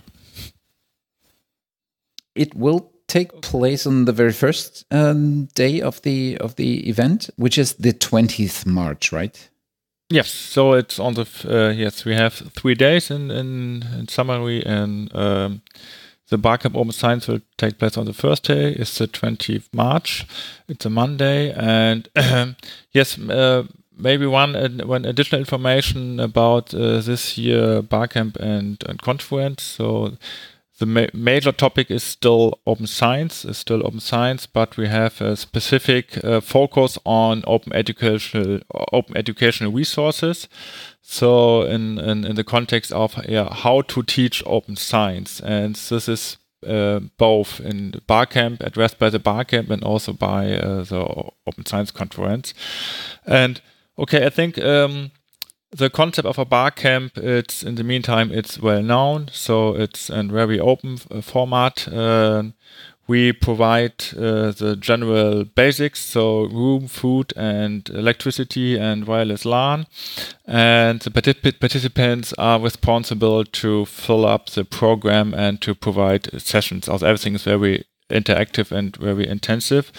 It 2.35 2.55
will 2.55 2.91
take 3.07 3.43
place 3.43 3.87
on 3.87 4.07
the 4.07 4.13
very 4.13 4.33
first 4.33 4.85
um, 4.91 5.47
day 5.55 5.81
of 5.81 6.03
the 6.03 6.39
of 6.39 6.57
the 6.57 6.89
event, 6.89 7.31
which 7.37 7.59
is 7.59 7.75
the 7.75 7.93
twentieth 7.93 8.67
March, 8.67 9.13
right? 9.13 9.49
Yes, 10.11 10.31
so 10.31 10.75
it's 10.75 10.99
on 10.99 11.15
the 11.15 11.27
uh, 11.45 11.73
yes 11.73 12.05
we 12.05 12.15
have 12.15 12.35
three 12.35 12.75
days 12.75 13.11
in 13.11 13.31
in, 13.31 13.85
in 13.99 14.09
summary, 14.09 14.65
and 14.67 15.15
um, 15.15 15.63
the 16.29 16.39
Barcamp 16.39 16.77
Open 16.77 16.93
Science 16.93 17.29
will 17.29 17.41
take 17.57 17.79
place 17.79 17.97
on 17.97 18.07
the 18.07 18.13
first 18.13 18.45
day. 18.45 18.73
It's 18.73 18.99
the 18.99 19.07
20th 19.07 19.69
March. 19.73 20.27
It's 20.69 20.87
a 20.87 20.91
Monday, 20.91 21.53
and 21.53 22.09
yes, 22.93 23.19
uh, 23.19 23.65
maybe 23.97 24.27
one 24.27 24.55
one 24.87 25.05
additional 25.05 25.41
information 25.41 26.21
about 26.21 26.75
uh, 26.75 27.01
this 27.01 27.39
year 27.39 27.83
Barcamp 27.83 28.37
and 28.37 28.83
and 28.89 29.01
conference. 29.01 29.63
So 29.63 30.17
the 30.79 30.87
ma 30.87 31.07
major 31.13 31.53
topic 31.53 31.91
is 31.91 32.03
still 32.03 32.59
open 32.67 32.87
science, 32.87 33.45
is 33.45 33.59
still 33.59 33.87
open 33.87 34.01
science, 34.01 34.47
but 34.47 34.77
we 34.77 34.89
have 34.89 35.21
a 35.21 35.37
specific 35.37 36.25
uh, 36.25 36.41
focus 36.41 36.99
on 37.05 37.45
open 37.47 37.73
educational 37.73 38.61
open 38.93 39.17
educational 39.17 39.73
resources. 39.73 40.49
So 41.01 41.63
in, 41.63 41.99
in, 41.99 42.25
in 42.25 42.35
the 42.35 42.45
context 42.45 42.91
of 42.93 43.15
yeah, 43.29 43.53
how 43.55 43.83
to 43.83 44.03
teach 44.03 44.43
open 44.47 44.77
science, 44.77 45.39
and 45.41 45.75
this 45.77 46.09
is 46.09 46.39
uh, 46.67 47.01
both 47.19 47.61
in 47.61 48.01
Barcamp 48.07 48.63
addressed 48.63 48.99
by 48.99 49.11
the 49.11 49.19
Barcamp 49.19 49.71
and 49.71 49.85
also 49.85 50.13
by 50.13 50.57
uh, 50.57 50.83
the 50.83 51.31
Open 51.47 51.67
Science 51.67 51.91
Conference. 51.91 52.55
And 53.27 53.61
okay, 53.99 54.27
I 54.27 54.31
think 54.31 54.59
um, 54.59 55.11
the 55.75 55.91
concept 55.91 56.27
of 56.27 56.39
a 56.39 56.45
bar 56.45 56.71
camp 56.71 57.19
it's 57.19 57.63
in 57.63 57.75
the 57.75 57.85
meantime, 57.85 58.31
it's 58.33 58.59
well 58.59 58.83
known. 58.83 59.29
So 59.33 59.75
it's 59.75 60.09
a 60.09 60.23
very 60.23 60.61
open 60.61 60.99
uh, 61.11 61.21
format. 61.21 61.89
Uh, 61.89 62.45
we 63.07 63.33
provide 63.33 64.03
uh, 64.17 64.53
the 64.53 64.77
general 64.81 65.45
basics, 65.45 66.01
so 66.01 66.45
room, 66.45 66.89
food, 66.89 67.35
and 67.37 67.87
electricity, 67.91 68.79
and 68.79 69.07
wireless 69.07 69.45
LAN. 69.45 69.87
And 70.47 71.01
the 71.01 71.11
particip 71.11 71.61
participants 71.61 72.33
are 72.39 72.59
responsible 72.59 73.45
to 73.45 73.85
fill 73.85 74.25
up 74.25 74.51
the 74.51 74.65
program 74.65 75.35
and 75.35 75.61
to 75.61 75.75
provide 75.75 76.41
sessions. 76.41 76.89
Also, 76.89 77.07
everything 77.07 77.35
is 77.35 77.43
very 77.43 77.85
interactive 78.09 78.73
and 78.73 78.97
very 78.97 79.29
intensive. 79.29 79.93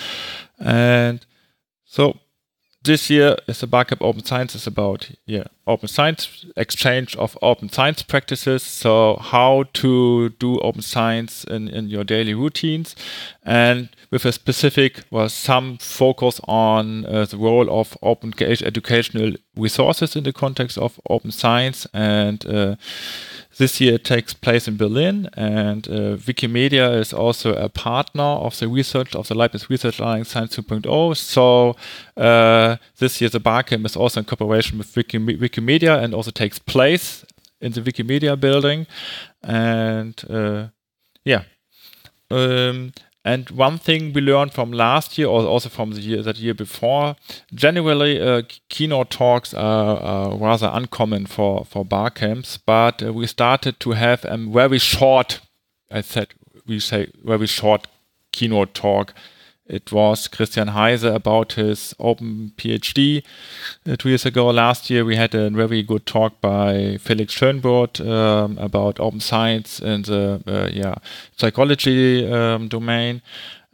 And 0.59 1.23
so 1.85 2.17
this 2.85 3.09
year 3.09 3.35
is 3.47 3.59
the 3.59 3.67
Barcamp 3.67 4.01
Open 4.01 4.23
Science 4.23 4.55
is 4.55 4.67
about 4.67 5.11
yeah 5.25 5.45
open 5.67 5.87
science 5.87 6.45
exchange 6.55 7.15
of 7.15 7.37
open 7.41 7.69
science 7.69 8.03
practices. 8.03 8.63
So 8.63 9.17
how 9.19 9.65
to 9.73 10.29
do 10.29 10.59
open 10.59 10.81
science 10.81 11.43
in, 11.43 11.67
in 11.67 11.89
your 11.89 12.03
daily 12.03 12.33
routines, 12.33 12.95
and 13.43 13.89
with 14.15 14.25
a 14.25 14.31
specific 14.31 15.03
well 15.11 15.27
some 15.27 15.77
focus 15.77 16.39
on 16.47 17.05
uh, 17.05 17.25
the 17.25 17.35
role 17.37 17.67
of 17.69 17.97
open 18.01 18.33
educational 18.39 19.33
resources 19.57 20.15
in 20.15 20.23
the 20.23 20.31
context 20.31 20.77
of 20.77 20.99
open 21.09 21.31
science 21.31 21.85
and. 21.93 22.45
Uh, 22.45 22.75
this 23.57 23.79
year 23.79 23.93
it 23.93 24.03
takes 24.03 24.33
place 24.33 24.67
in 24.67 24.75
Berlin, 24.75 25.29
and 25.33 25.87
uh, 25.87 26.17
Wikimedia 26.27 26.99
is 26.99 27.13
also 27.13 27.53
a 27.53 27.69
partner 27.69 28.21
of 28.47 28.59
the 28.59 28.67
research 28.67 29.15
of 29.15 29.29
the 29.29 29.33
Leibniz 29.33 29.69
Research 29.69 29.99
Alliance 29.99 30.27
Science 30.29 30.57
2.0. 30.57 31.15
So 31.15 31.77
uh, 32.17 32.75
this 32.97 33.21
year 33.21 33.29
the 33.29 33.39
Barcamp 33.39 33.85
is 33.85 33.95
also 33.95 34.19
in 34.19 34.25
cooperation 34.25 34.77
with 34.77 34.93
Wiki 34.97 35.19
Wikimedia 35.19 36.03
and 36.03 36.13
also 36.13 36.31
takes 36.31 36.59
place 36.59 37.23
in 37.61 37.71
the 37.71 37.81
Wikimedia 37.81 38.37
building. 38.37 38.87
And 39.41 40.21
uh, 40.29 40.67
yeah. 41.23 41.43
Um, 42.29 42.91
and 43.25 43.49
one 43.49 43.79
thing 43.79 44.13
we 44.13 44.21
learned 44.21 44.53
from 44.53 44.71
last 44.71 45.17
year, 45.17 45.27
or 45.27 45.43
also 45.45 45.67
from 45.67 45.91
the 45.91 45.99
year 45.99 46.21
that 46.21 46.37
year 46.37 46.53
before, 46.53 47.15
generally 47.53 48.21
uh, 48.21 48.43
keynote 48.69 49.09
talks 49.09 49.51
are, 49.53 50.37
rather 50.37 50.69
uncommon 50.71 51.25
for 51.25 51.65
for 51.65 51.83
bar 51.83 52.11
camps. 52.11 52.57
But 52.57 53.01
uh, 53.01 53.11
we 53.11 53.25
started 53.25 53.79
to 53.79 53.91
have 53.91 54.23
a 54.25 54.37
very 54.37 54.77
short, 54.77 55.41
I 55.89 56.01
said 56.01 56.27
we 56.67 56.79
say 56.79 57.07
very 57.23 57.47
short 57.47 57.87
keynote 58.31 58.75
talk 58.75 59.13
it 59.67 59.91
was 59.91 60.27
Christian 60.27 60.69
Heise 60.69 61.03
about 61.03 61.53
his 61.53 61.95
open 61.99 62.51
PhD 62.57 63.23
uh, 63.87 63.95
two 63.95 64.09
years 64.09 64.25
ago. 64.25 64.47
Last 64.47 64.89
year, 64.89 65.03
we 65.03 65.15
had 65.15 65.33
a 65.33 65.49
very 65.49 65.81
good 65.81 66.05
talk 66.05 66.39
by 66.39 66.97
Felix 67.01 67.33
Schönbrodt 67.33 67.99
um, 68.05 68.57
about 68.59 68.99
open 68.99 69.19
science 69.19 69.79
in 69.79 70.03
the 70.03 70.41
uh, 70.45 70.69
yeah 70.71 70.95
psychology 71.35 72.31
um, 72.31 72.67
domain. 72.67 73.21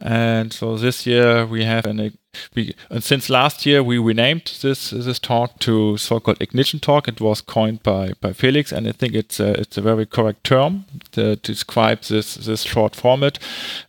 And 0.04 0.52
so 0.52 0.76
this 0.76 1.06
year 1.06 1.46
we 1.46 1.64
have 1.64 1.86
an 1.86 2.18
we 2.54 2.74
and 2.90 3.04
since 3.04 3.30
last 3.30 3.64
year 3.64 3.84
we 3.84 3.98
renamed 3.98 4.58
this 4.60 4.90
this 4.90 5.18
talk 5.20 5.60
to 5.60 5.96
so-called 5.96 6.42
ignition 6.42 6.80
talk. 6.80 7.06
It 7.06 7.20
was 7.20 7.40
coined 7.40 7.84
by 7.84 8.14
by 8.20 8.32
Felix, 8.32 8.72
and 8.72 8.88
I 8.88 8.92
think 8.92 9.14
it's 9.14 9.38
a, 9.38 9.52
it's 9.60 9.78
a 9.78 9.82
very 9.82 10.06
correct 10.06 10.42
term 10.42 10.86
to 11.12 11.36
describe 11.36 12.02
this 12.02 12.34
this 12.34 12.62
short 12.62 12.96
format. 12.96 13.38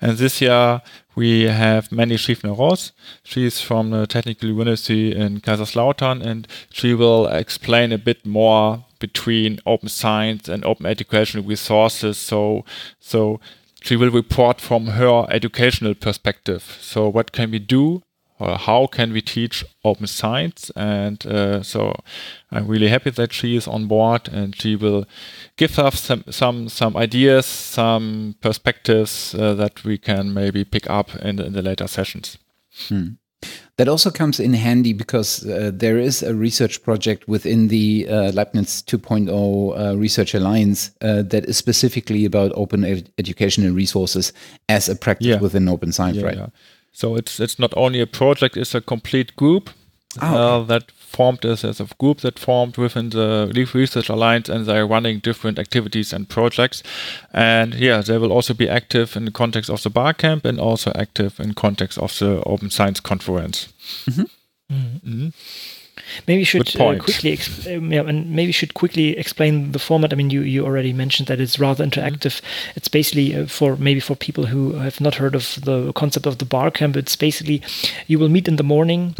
And 0.02 0.18
this 0.18 0.40
year 0.40 0.82
we 1.16 1.44
have 1.44 1.92
Mandy 1.92 2.16
Schiefner-Rohs. 2.16 2.92
She's 3.24 3.62
from 3.62 3.92
the 3.92 4.08
Technical 4.08 4.50
University 4.50 5.16
in 5.16 5.42
Kaiserslautern, 5.42 6.26
and 6.26 6.48
she 6.72 6.94
will 6.94 7.28
explain 7.28 7.92
a 7.92 7.98
bit 7.98 8.26
more 8.26 8.86
between 9.00 9.60
open 9.66 9.90
science 9.90 10.48
and 10.48 10.64
open 10.66 10.86
educational 10.86 11.44
resources. 11.44 12.18
So, 12.18 12.66
so 13.00 13.40
she 13.82 13.96
will 13.96 14.10
report 14.10 14.62
from 14.62 14.88
her 14.88 15.28
educational 15.30 15.94
perspective. 15.94 16.78
So, 16.82 17.10
what 17.10 17.32
can 17.32 17.52
we 17.52 17.60
do 17.60 18.02
or 18.44 18.58
how 18.58 18.88
can 18.88 19.14
we 19.14 19.22
teach 19.22 19.66
open 19.84 20.08
science? 20.08 20.72
And 20.76 21.26
uh, 21.26 21.64
so 21.64 21.94
I'm 22.52 22.68
really 22.68 22.90
happy 22.90 23.10
that 23.12 23.34
she 23.34 23.56
is 23.56 23.68
on 23.68 23.88
board 23.88 24.30
and 24.32 24.56
she 24.56 24.76
will 24.76 25.06
give 25.58 25.80
us 25.80 26.02
some 26.02 26.24
some 26.30 26.70
some 26.70 26.98
ideas, 26.98 27.46
some 27.46 28.36
perspectives 28.42 29.36
uh, 29.36 29.54
that 29.56 29.84
we 29.84 29.98
can 29.98 30.34
maybe 30.34 30.66
pick 30.66 30.90
up 30.90 31.16
in 31.16 31.38
the, 31.38 31.46
in 31.46 31.54
the 31.54 31.62
later 31.62 31.88
sessions. 31.88 32.38
Hmm. 32.88 33.08
That 33.78 33.88
also 33.88 34.12
comes 34.12 34.40
in 34.40 34.54
handy 34.54 34.94
because 34.94 35.46
uh, 35.46 35.72
there 35.74 35.98
is 35.98 36.22
a 36.22 36.36
research 36.36 36.84
project 36.84 37.28
within 37.28 37.70
the 37.70 38.08
uh, 38.08 38.32
Leibniz 38.32 38.84
2.0 38.84 39.30
uh, 39.32 39.98
Research 39.98 40.36
Alliance 40.36 40.92
uh, 41.02 41.24
that 41.24 41.46
is 41.46 41.58
specifically 41.58 42.24
about 42.26 42.52
open 42.56 42.84
ed 42.84 43.10
educational 43.18 43.74
resources 43.74 44.32
as 44.70 44.90
a 44.90 44.96
practice 44.96 45.28
yeah. 45.28 45.40
within 45.40 45.68
open 45.68 45.92
science, 45.92 46.18
yeah, 46.18 46.26
right? 46.26 46.38
Yeah. 46.38 46.48
So 46.94 47.16
it's 47.16 47.40
it's 47.40 47.60
not 47.60 47.74
only 47.76 48.02
a 48.02 48.08
project; 48.08 48.58
it's 48.58 48.76
a 48.76 48.82
complete 48.82 49.36
group 49.36 49.70
oh, 50.22 50.28
okay. 50.28 50.38
uh, 50.38 50.64
that 50.68 50.92
formed 50.92 51.46
as, 51.46 51.64
as 51.64 51.80
a 51.80 51.88
group 52.00 52.22
that 52.22 52.40
formed 52.40 52.78
within 52.78 53.10
the 53.10 53.50
Leaf 53.54 53.76
Research 53.76 54.10
Alliance, 54.10 54.50
and 54.50 54.66
they're 54.66 54.88
running 54.88 55.20
different 55.20 55.60
activities 55.60 56.14
and 56.14 56.28
projects. 56.28 56.84
And 57.32 57.74
yeah, 57.76 58.02
they 58.02 58.18
will 58.18 58.32
also 58.32 58.54
be 58.54 58.70
active 58.70 59.16
in 59.16 59.26
the 59.26 59.32
context 59.32 59.70
of 59.70 59.84
the 59.84 59.90
Barcamp 59.90 60.46
and 60.46 60.60
also 60.60 60.92
active 60.96 61.40
in 61.40 61.54
context 61.54 61.98
of 61.98 62.18
the 62.18 62.42
Open 62.46 62.70
Science 62.70 63.00
Conference. 63.00 63.68
Mm 64.08 64.14
-hmm. 64.16 65.32
Maybe 66.28 66.40
you 66.40 66.46
should 66.46 66.80
uh, 66.80 66.98
quickly, 67.00 67.40
um, 67.74 67.92
yeah, 67.92 68.02
and 68.02 68.32
maybe 68.32 68.52
should 68.52 68.74
quickly 68.74 69.18
explain 69.18 69.72
the 69.72 69.80
format. 69.80 70.12
I 70.12 70.16
mean, 70.16 70.30
you 70.30 70.42
you 70.42 70.66
already 70.66 70.94
mentioned 70.94 71.28
that 71.28 71.40
it's 71.40 71.60
rather 71.60 71.86
mm-hmm. 71.86 72.00
interactive. 72.00 72.42
Mm-hmm. 72.42 72.72
It's 72.76 72.88
basically 72.88 73.36
uh, 73.36 73.46
for 73.46 73.76
maybe 73.76 74.00
for 74.00 74.16
people 74.16 74.48
who 74.48 74.74
have 74.74 75.00
not 75.00 75.16
heard 75.16 75.36
of 75.36 75.60
the 75.64 75.94
concept 75.94 76.26
of 76.26 76.38
the 76.38 76.46
Barcamp. 76.46 76.98
It's 76.98 77.16
basically 77.16 77.62
you 78.08 78.20
will 78.20 78.30
meet 78.30 78.48
in 78.48 78.56
the 78.56 78.64
morning 78.64 79.16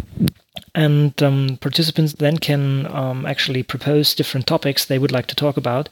and 0.74 1.22
um, 1.22 1.58
participants 1.60 2.14
then 2.14 2.38
can 2.38 2.86
um, 2.92 3.26
actually 3.26 3.62
propose 3.62 4.14
different 4.14 4.46
topics 4.46 4.84
they 4.84 4.98
would 4.98 5.12
like 5.12 5.26
to 5.26 5.34
talk 5.34 5.56
about 5.56 5.88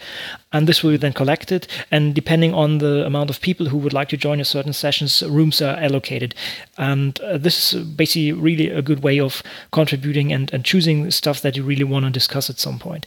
and 0.52 0.66
this 0.66 0.82
will 0.82 0.92
be 0.92 0.96
then 0.96 1.12
collected. 1.12 1.66
And 1.90 2.14
depending 2.14 2.54
on 2.54 2.78
the 2.78 3.04
amount 3.06 3.30
of 3.30 3.40
people 3.40 3.66
who 3.66 3.78
would 3.78 3.92
like 3.92 4.08
to 4.10 4.16
join 4.16 4.40
a 4.40 4.44
certain 4.44 4.72
sessions, 4.72 5.22
rooms 5.22 5.62
are 5.62 5.76
allocated. 5.76 6.34
And 6.78 7.20
uh, 7.20 7.38
this 7.38 7.72
is 7.72 7.84
basically 7.84 8.32
really 8.32 8.68
a 8.68 8.82
good 8.82 9.02
way 9.02 9.20
of 9.20 9.42
contributing 9.70 10.32
and, 10.32 10.52
and 10.52 10.64
choosing 10.64 11.10
stuff 11.10 11.40
that 11.42 11.56
you 11.56 11.62
really 11.62 11.84
want 11.84 12.04
to 12.04 12.10
discuss 12.10 12.50
at 12.50 12.58
some 12.58 12.78
point. 12.78 13.06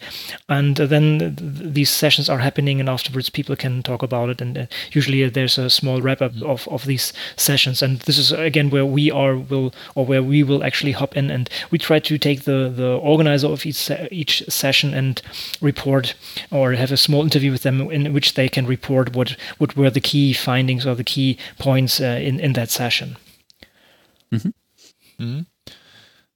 And 0.50 0.80
uh, 0.80 0.86
then 0.86 1.36
th- 1.36 1.74
these 1.74 1.90
sessions 1.90 2.30
are 2.30 2.40
happening, 2.40 2.80
and 2.80 2.90
afterwards 2.90 3.30
people 3.30 3.56
can 3.56 3.84
talk 3.84 4.04
about 4.04 4.30
it. 4.30 4.42
And 4.42 4.58
uh, 4.58 4.66
usually 4.92 5.28
there's 5.30 5.58
a 5.58 5.70
small 5.70 6.02
wrap 6.02 6.22
up 6.22 6.34
of, 6.42 6.68
of 6.70 6.86
these 6.86 7.14
sessions. 7.36 7.82
And 7.82 8.00
this 8.00 8.18
is 8.18 8.32
again 8.32 8.70
where 8.70 8.86
we 8.86 9.12
are 9.12 9.38
will 9.38 9.74
or 9.96 10.06
where 10.06 10.24
we 10.24 10.44
will 10.44 10.64
actually 10.64 10.92
hop 10.92 11.16
in 11.16 11.30
and 11.30 11.50
we 11.72 11.78
try 11.78 12.00
to 12.00 12.18
take 12.18 12.44
the 12.44 12.72
the 12.76 12.98
organizer 12.98 13.48
of 13.48 13.66
each 13.66 13.92
each 14.12 14.44
session 14.48 14.94
and 14.94 15.22
report 15.62 16.16
or 16.52 16.74
have 16.74 16.92
a 16.92 16.98
small 16.98 17.24
interview 17.36 17.52
with 17.52 17.64
them 17.64 17.92
in 17.92 18.14
which 18.14 18.34
they 18.34 18.50
can 18.50 18.66
report 18.66 19.16
what 19.16 19.36
what 19.58 19.76
were 19.76 19.92
the 19.92 20.02
key 20.02 20.34
findings 20.34 20.86
or 20.86 20.96
the 20.96 21.04
key 21.04 21.38
points 21.60 22.00
uh, 22.00 22.20
in 22.22 22.40
in 22.40 22.54
that 22.54 22.70
session. 22.70 23.18
Mm-hmm. 24.32 24.50
Mm-hmm. 25.24 25.42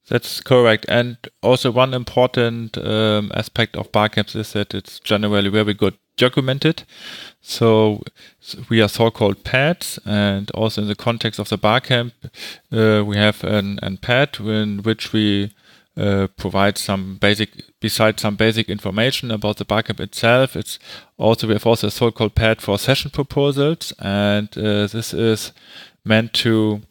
That's 0.10 0.42
correct. 0.42 0.86
And 0.90 1.18
also 1.42 1.72
one 1.72 1.94
important 1.94 2.78
um, 2.78 3.32
aspect 3.36 3.78
of 3.78 3.92
barcamps 3.92 4.36
is 4.36 4.54
that 4.54 4.74
it's 4.74 5.00
generally 5.00 5.50
very 5.50 5.74
good 5.74 5.94
documented. 6.18 6.84
So, 7.42 8.02
so 8.40 8.58
we 8.70 8.82
are 8.82 8.90
so-called 8.90 9.44
pads, 9.44 10.00
and 10.06 10.52
also 10.52 10.82
in 10.82 10.88
the 10.88 10.96
context 10.96 11.40
of 11.40 11.50
the 11.50 11.58
barcamp, 11.58 12.14
uh, 12.72 13.04
we 13.06 13.18
have 13.18 13.44
an, 13.44 13.80
an 13.82 13.98
pad 13.98 14.40
in 14.40 14.84
which 14.84 15.14
we 15.14 15.52
uh, 15.98 16.28
provide 16.38 16.78
some 16.78 17.18
basic, 17.18 17.50
besides 17.80 18.22
some 18.22 18.36
basic 18.36 18.70
information 18.70 19.32
about 19.32 19.58
the 19.58 19.66
barcamp 19.66 20.00
itself. 20.00 20.56
It's 20.56 20.80
also 21.18 21.48
we 21.48 21.54
have 21.54 21.66
also 21.68 21.88
a 21.88 21.92
so-called 21.92 22.36
pad 22.36 22.62
for 22.62 22.78
session 22.78 23.12
proposals, 23.12 23.94
and 24.00 24.50
uh, 24.58 24.88
this 24.88 25.14
is 25.14 25.52
meant 26.06 26.34
to 26.34 26.82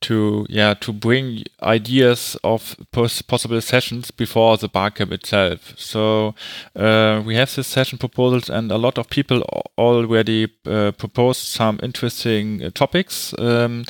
to 0.00 0.46
yeah 0.48 0.72
to 0.74 0.92
bring 0.92 1.44
ideas 1.62 2.36
of 2.42 2.74
pos 2.90 3.20
possible 3.22 3.60
sessions 3.60 4.10
before 4.10 4.56
the 4.56 4.68
barcamp 4.68 5.12
itself. 5.12 5.74
So 5.76 6.34
uh, 6.74 7.22
we 7.24 7.34
have 7.36 7.54
this 7.54 7.66
session 7.66 7.98
proposals, 7.98 8.48
and 8.48 8.72
a 8.72 8.78
lot 8.78 8.98
of 8.98 9.10
people 9.10 9.42
already 9.76 10.48
uh, 10.66 10.92
proposed 10.92 11.40
some 11.40 11.78
interesting 11.82 12.64
uh, 12.64 12.70
topics. 12.70 13.34
Um, 13.38 13.84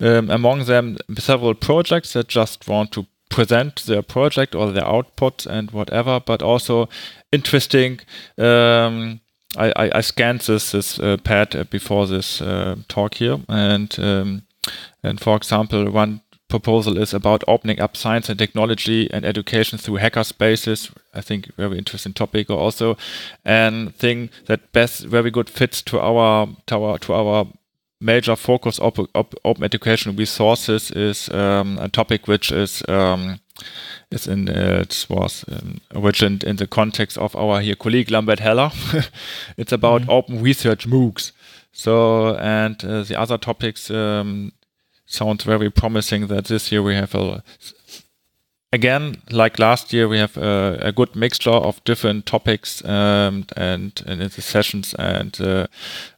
um, 0.00 0.30
among 0.30 0.64
them, 0.64 0.96
several 1.18 1.54
projects 1.54 2.12
that 2.12 2.28
just 2.28 2.68
want 2.68 2.92
to 2.92 3.06
present 3.38 3.84
their 3.86 4.02
project 4.02 4.56
or 4.56 4.72
their 4.72 4.84
output 4.84 5.46
and 5.46 5.70
whatever, 5.70 6.18
but 6.18 6.42
also 6.42 6.88
interesting. 7.30 8.00
Um, 8.36 9.20
I, 9.56 9.72
I, 9.76 9.90
I, 9.98 10.00
scanned 10.00 10.40
this 10.40 10.72
this 10.72 10.98
uh, 10.98 11.18
pad 11.22 11.70
before 11.70 12.08
this 12.08 12.42
uh, 12.42 12.74
talk 12.88 13.14
here, 13.14 13.38
and 13.48 13.96
um, 14.00 14.42
and 15.04 15.20
for 15.20 15.36
example, 15.36 15.88
one 15.88 16.20
proposal 16.48 16.98
is 16.98 17.14
about 17.14 17.44
opening 17.46 17.80
up 17.80 17.96
science 17.96 18.28
and 18.28 18.38
technology 18.40 19.08
and 19.12 19.24
education 19.24 19.78
through 19.78 20.00
hacker 20.00 20.24
spaces. 20.24 20.90
I 21.14 21.20
think 21.20 21.54
very 21.56 21.78
interesting 21.78 22.14
topic. 22.14 22.50
Also, 22.50 22.96
and 23.44 23.94
thing 23.94 24.30
that 24.46 24.72
best 24.72 25.04
very 25.04 25.30
good 25.30 25.48
fits 25.48 25.80
to 25.82 26.00
our 26.00 26.48
to 26.66 26.82
our 26.84 26.98
to 26.98 27.14
our 27.14 27.46
major 28.00 28.36
focus 28.36 28.78
of 28.78 28.98
op 29.14 29.34
open 29.44 29.64
education 29.64 30.16
resources 30.16 30.90
is 30.90 31.28
um, 31.30 31.78
a 31.78 31.88
topic 31.88 32.26
which 32.26 32.52
is 32.52 32.82
um, 32.88 33.40
is 34.10 34.26
in 34.26 34.48
uh, 34.48 34.80
it 34.82 35.06
was 35.08 35.44
um, 35.48 35.80
origined 35.94 36.44
in 36.44 36.56
the 36.56 36.66
context 36.66 37.18
of 37.18 37.34
our 37.36 37.60
here 37.60 37.76
colleague 37.76 38.10
Lambert 38.10 38.40
Heller. 38.40 38.70
it's 39.56 39.72
about 39.72 40.02
mm 40.02 40.08
-hmm. 40.08 40.16
open 40.16 40.44
research 40.44 40.86
MOOCs. 40.86 41.32
So 41.72 42.34
and 42.36 42.84
uh, 42.84 43.06
the 43.06 43.20
other 43.20 43.38
topics 43.38 43.90
um, 43.90 44.52
sound 45.06 45.42
very 45.42 45.70
promising. 45.70 46.28
That 46.28 46.44
this 46.44 46.70
year 46.72 46.82
we 46.82 46.94
have 46.94 47.18
a 47.18 47.42
again, 48.72 49.22
like 49.30 49.58
last 49.58 49.92
year, 49.92 50.08
we 50.08 50.18
have 50.18 50.36
a, 50.36 50.78
a 50.80 50.92
good 50.92 51.14
mixture 51.16 51.50
of 51.50 51.82
different 51.84 52.26
topics 52.26 52.84
um, 52.84 53.46
and, 53.56 54.02
and 54.06 54.22
in 54.22 54.28
the 54.28 54.42
sessions 54.42 54.94
and 54.94 55.40
uh, 55.40 55.66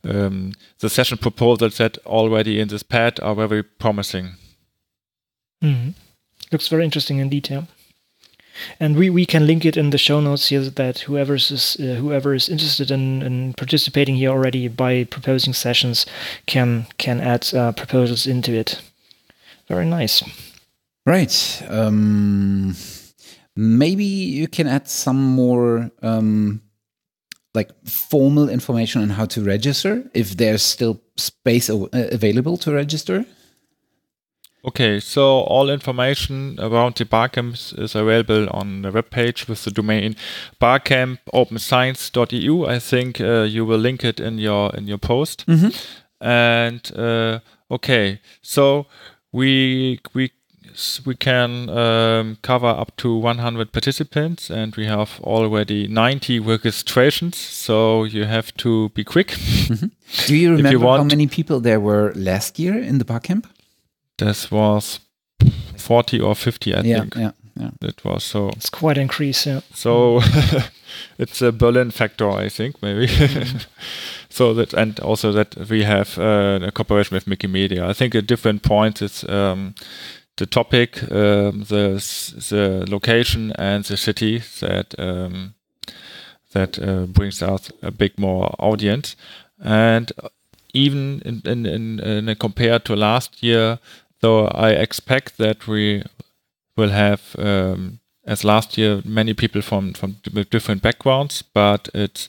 um, 0.05 0.53
the 0.81 0.91
session 0.91 1.19
proposals 1.19 1.79
that 1.79 1.99
already 2.07 2.61
in 2.61 2.69
this 2.69 2.83
pad 2.83 3.21
are 3.21 3.35
very 3.35 3.63
promising. 3.63 4.31
Mm-hmm. 5.63 5.91
Looks 6.53 6.69
very 6.69 6.85
interesting 6.85 7.19
in 7.19 7.29
detail. 7.29 7.69
And 8.79 8.97
we, 8.97 9.09
we 9.09 9.25
can 9.25 9.47
link 9.47 9.65
it 9.65 9.77
in 9.77 9.91
the 9.91 9.99
show 9.99 10.21
notes 10.21 10.49
here 10.49 10.61
that 10.61 10.99
whoever 11.01 11.35
is 11.35 11.77
uh, 11.81 11.95
whoever 11.95 12.35
is 12.35 12.49
interested 12.49 12.91
in, 12.91 13.23
in 13.23 13.55
participating 13.55 14.17
here 14.17 14.31
already 14.31 14.69
by 14.69 15.05
proposing 15.05 15.55
sessions 15.55 16.05
can 16.45 16.87
can 16.99 17.21
add 17.21 17.55
uh, 17.55 17.73
proposals 17.73 18.27
into 18.27 18.53
it. 18.53 18.83
Very 19.67 19.87
nice. 19.87 20.23
Right. 21.11 21.63
Um, 21.69 22.77
maybe 23.57 24.05
you 24.05 24.47
can 24.47 24.69
add 24.69 24.89
some 24.89 25.21
more 25.21 25.91
um, 26.03 26.63
like 27.53 27.73
formal 27.85 28.49
information 28.49 29.03
on 29.03 29.11
how 29.11 29.25
to 29.25 29.43
register 29.43 30.09
if 30.15 30.37
there's 30.37 30.63
still 30.63 31.01
space 31.17 31.69
available 31.69 32.57
to 32.59 32.73
register. 32.73 33.25
Okay, 34.65 35.01
so 35.01 35.41
all 35.41 35.69
information 35.69 36.57
around 36.61 36.95
the 36.95 37.05
barcamps 37.05 37.73
is 37.73 37.97
available 37.97 38.49
on 38.51 38.83
the 38.83 38.93
webpage 38.93 39.49
with 39.49 39.65
the 39.65 39.73
domain 39.73 40.15
barcamp.openscience.eu. 40.61 42.67
I 42.67 42.79
think 42.79 43.21
uh, 43.21 43.43
you 43.43 43.65
will 43.65 43.81
link 43.81 44.05
it 44.05 44.21
in 44.21 44.39
your 44.39 44.73
in 44.77 44.87
your 44.87 44.99
post. 44.99 45.45
Mm 45.49 45.61
-hmm. 45.61 45.73
And 46.21 46.93
uh, 46.97 47.39
okay, 47.69 48.21
so 48.43 48.87
we 49.33 49.99
we 50.15 50.31
we 51.05 51.15
can 51.15 51.69
um, 51.69 52.39
cover 52.43 52.67
up 52.67 52.97
to 52.97 53.17
100 53.17 53.73
participants 53.73 54.51
and 54.51 54.77
we 54.77 54.87
have 54.87 55.21
already 55.23 55.87
90 55.89 56.41
registrations 56.41 57.37
so 57.37 58.05
you 58.05 58.25
have 58.25 58.55
to 58.57 58.89
be 58.91 59.05
quick. 59.05 59.37
Mm 59.71 59.77
-hmm. 59.77 59.91
do 60.27 60.35
you 60.35 60.57
remember 60.57 60.73
you 60.73 60.97
how 60.97 61.05
many 61.05 61.27
people 61.27 61.61
there 61.61 61.81
were 61.81 62.13
last 62.15 62.59
year 62.59 62.83
in 62.83 62.99
the 62.99 63.05
barcamp 63.05 63.47
this 64.17 64.49
was 64.51 65.01
40 65.77 66.21
or 66.21 66.37
50 66.37 66.71
i 66.71 66.73
yeah, 66.73 67.01
think. 67.01 67.15
yeah 67.15 67.33
yeah. 67.61 67.71
It 67.83 68.05
was 68.05 68.25
so. 68.25 68.49
It's 68.49 68.71
quite 68.71 68.97
an 68.97 69.03
increase 69.03 69.47
yeah. 69.47 69.61
So 69.75 70.21
it's 71.19 71.43
a 71.43 71.53
berlin 71.53 71.91
factor 71.91 72.31
i 72.31 72.49
think 72.49 72.83
maybe. 72.83 73.07
Mm-hmm. 73.07 73.59
so 74.29 74.55
that 74.55 74.75
and 74.75 75.01
also 75.01 75.33
that 75.33 75.57
we 75.69 75.85
have 75.85 76.19
uh, 76.19 76.67
a 76.67 76.73
cooperation 76.73 77.15
with 77.15 77.27
Wikimedia. 77.27 77.83
I 77.91 77.93
think 77.93 78.15
at 78.15 78.27
different 78.27 78.63
points 78.63 79.03
it's 79.03 79.29
um, 79.29 79.75
the 80.37 80.47
topic, 80.47 81.03
um, 81.11 81.65
the 81.69 82.01
the 82.49 82.87
location, 82.89 83.53
and 83.59 83.85
the 83.85 83.97
city 83.97 84.43
that 84.61 84.95
um, 84.99 85.55
that 86.53 86.79
uh, 86.79 87.07
brings 87.07 87.43
out 87.43 87.71
a 87.83 87.91
big 87.91 88.19
more 88.19 88.55
audience. 88.59 89.17
And 89.63 90.11
even 90.73 91.23
in, 91.25 91.43
in, 91.45 91.67
in, 91.67 92.01
in 92.01 92.35
compared 92.37 92.85
to 92.85 92.97
last 92.97 93.43
year, 93.43 93.79
though 94.21 94.47
I 94.47 94.71
expect 94.71 95.37
that 95.39 95.67
we 95.67 96.03
will 96.77 96.91
have 96.91 97.21
um, 97.39 98.01
as 98.25 98.45
last 98.45 98.79
year 98.79 99.03
many 99.05 99.35
people 99.35 99.63
from 99.63 99.93
from 99.93 100.17
different 100.51 100.83
backgrounds, 100.83 101.43
but 101.43 101.89
it's 101.95 102.29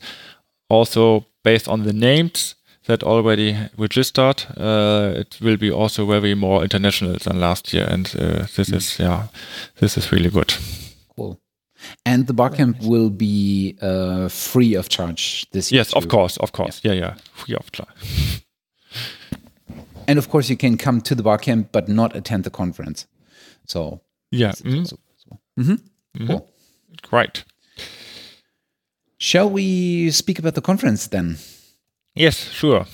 also 0.70 1.26
based 1.44 1.68
on 1.68 1.84
the 1.84 1.94
names 1.94 2.56
that 2.86 3.04
already 3.04 3.58
registered, 3.78 4.44
uh, 4.58 5.14
it 5.16 5.38
will 5.42 5.58
be 5.58 5.72
also 5.72 6.06
very 6.06 6.36
more 6.36 6.64
international 6.64 7.18
than 7.18 7.40
last 7.40 7.74
year, 7.74 7.88
and 7.90 8.08
uh, 8.18 8.48
this 8.56 8.70
mm. 8.70 8.76
is 8.76 9.00
yeah, 9.00 9.28
this 9.80 9.98
is 9.98 10.12
really 10.12 10.30
good. 10.30 10.54
Cool. 11.16 11.40
And 12.06 12.28
the 12.28 12.34
barcamp 12.34 12.82
will 12.82 13.10
be 13.10 13.76
uh, 13.82 14.30
free 14.30 14.76
of 14.76 14.90
charge 14.90 15.48
this 15.52 15.72
year. 15.72 15.80
Yes, 15.80 15.92
too. 15.92 15.98
of 15.98 16.08
course, 16.08 16.38
of 16.38 16.52
course, 16.52 16.82
yeah, 16.84 16.94
yeah, 16.94 17.00
yeah 17.02 17.16
free 17.34 17.56
of 17.56 17.72
charge. 17.72 18.44
and 20.08 20.20
of 20.20 20.30
course, 20.30 20.50
you 20.50 20.58
can 20.58 20.78
come 20.78 21.02
to 21.02 21.16
the 21.16 21.24
barcamp 21.24 21.72
but 21.72 21.88
not 21.88 22.16
attend 22.16 22.44
the 22.44 22.52
conference. 22.52 23.08
So 23.66 24.02
yeah, 24.32 24.54
mm 24.64 24.84
-hmm. 24.84 24.98
mm 25.56 25.80
-hmm. 26.14 26.28
cool. 26.28 26.48
Great. 27.10 27.46
Shall 29.18 29.52
we 29.52 30.10
speak 30.12 30.40
about 30.40 30.56
the 30.56 30.62
conference 30.62 31.10
then? 31.10 31.38
Yes, 32.14 32.50
sure. 32.50 32.86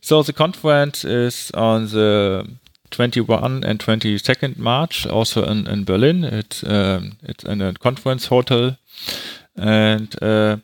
So 0.00 0.22
the 0.22 0.32
conference 0.32 1.04
is 1.04 1.50
on 1.54 1.86
the 1.86 2.46
21 2.90 3.64
and 3.64 3.78
22nd 3.78 4.58
March, 4.58 5.06
also 5.06 5.44
in, 5.44 5.66
in 5.66 5.84
Berlin. 5.84 6.24
It's 6.24 6.64
um, 6.64 7.16
it's 7.22 7.44
in 7.44 7.60
a 7.60 7.72
conference 7.74 8.26
hotel, 8.26 8.76
and 9.56 10.14
uh, 10.22 10.58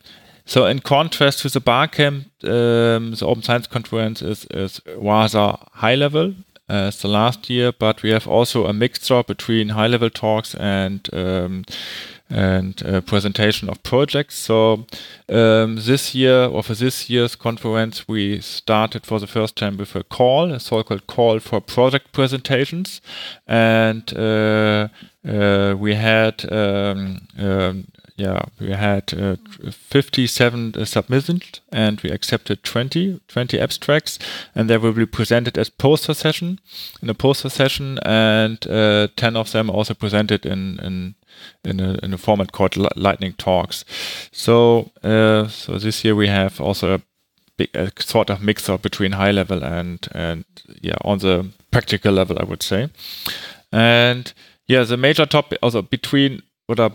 so 0.45 0.67
in 0.67 0.81
contrast 0.81 1.41
to 1.41 1.49
the 1.49 1.61
Barcamp, 1.61 2.27
um, 2.45 3.15
the 3.15 3.27
Open 3.27 3.43
Science 3.43 3.67
Conference 3.67 4.23
is 4.23 4.45
is 4.51 4.81
rather 4.97 5.57
high 5.73 5.95
level 5.95 6.35
as 6.69 7.01
the 7.01 7.09
last 7.09 7.51
year, 7.51 7.73
but 7.73 8.03
we 8.03 8.11
have 8.11 8.29
also 8.29 8.67
a 8.67 8.73
mixture 8.73 9.23
between 9.25 9.71
high 9.71 9.89
level 9.89 10.11
talks 10.11 10.55
and 10.55 11.09
um, 11.13 11.65
and 12.31 12.83
uh, 12.87 13.01
presentation 13.01 13.69
of 13.69 13.83
projects. 13.83 14.37
So 14.37 14.87
um, 15.29 15.77
this 15.77 16.15
year, 16.15 16.45
or 16.45 16.63
for 16.63 16.75
this 16.75 17.11
year's 17.11 17.37
conference, 17.37 18.07
we 18.09 18.41
started 18.41 19.05
for 19.05 19.19
the 19.19 19.27
first 19.27 19.57
time 19.57 19.77
with 19.77 19.97
a 19.97 20.05
call, 20.05 20.53
a 20.53 20.61
so-called 20.61 21.07
call 21.07 21.41
for 21.41 21.61
project 21.61 22.13
presentations, 22.13 23.01
and 23.47 24.17
uh, 24.17 24.89
uh, 25.29 25.75
we 25.79 25.95
had 25.95 26.51
um, 26.53 27.29
um, 27.39 27.87
yeah, 28.21 28.43
we 28.61 28.73
had 28.73 29.15
uh, 29.15 29.37
57 29.71 30.75
uh, 30.77 30.85
submissions 30.85 31.63
and 31.73 31.99
we 32.03 32.11
accepted 32.11 32.63
20, 32.63 33.19
20 33.29 33.59
abstracts 33.59 34.19
and 34.55 34.69
they 34.69 34.77
will 34.77 34.93
be 34.93 35.07
presented 35.07 35.57
as 35.57 35.71
poster 35.71 36.13
session 36.13 36.61
in 37.01 37.09
a 37.09 37.15
poster 37.15 37.49
session 37.49 37.99
and 38.05 38.67
uh, 38.67 39.09
10 39.17 39.37
of 39.37 39.51
them 39.53 39.71
also 39.71 39.95
presented 39.95 40.45
in, 40.45 40.79
in 40.81 41.15
in 41.65 41.81
a, 41.81 41.99
in 42.03 42.13
a 42.13 42.19
format 42.19 42.53
called 42.53 42.77
lightning 42.97 43.33
talks. 43.39 43.85
So 44.33 44.91
uh, 45.03 45.49
so 45.49 45.79
this 45.79 46.05
year 46.05 46.15
we 46.15 46.29
have 46.29 46.61
also 46.61 46.95
a 46.95 47.01
big 47.57 47.71
a 47.75 47.91
sort 48.01 48.29
of 48.29 48.43
mixer 48.43 48.77
between 48.77 49.13
high 49.13 49.31
level 49.31 49.65
and 49.65 50.07
and 50.13 50.45
yeah 50.83 50.99
on 51.03 51.19
the 51.19 51.47
practical 51.71 52.13
level 52.13 52.37
I 52.39 52.45
would 52.45 52.63
say. 52.63 52.91
And 53.73 54.31
yeah, 54.67 54.85
the 54.85 54.99
major 54.99 55.25
topic 55.25 55.59
also 55.63 55.81
between 55.81 56.43
what 56.67 56.81
are 56.81 56.93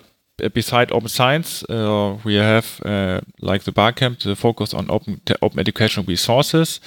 beside 0.53 0.91
open 0.91 1.09
science, 1.09 1.63
uh, 1.69 2.17
we 2.23 2.35
have 2.35 2.81
uh, 2.85 3.21
like 3.41 3.63
the 3.63 3.71
Barcamp, 3.71 4.19
the 4.19 4.35
focus 4.35 4.73
on 4.73 4.89
open 4.89 5.21
open 5.41 5.59
educational 5.59 6.05
resources. 6.05 6.79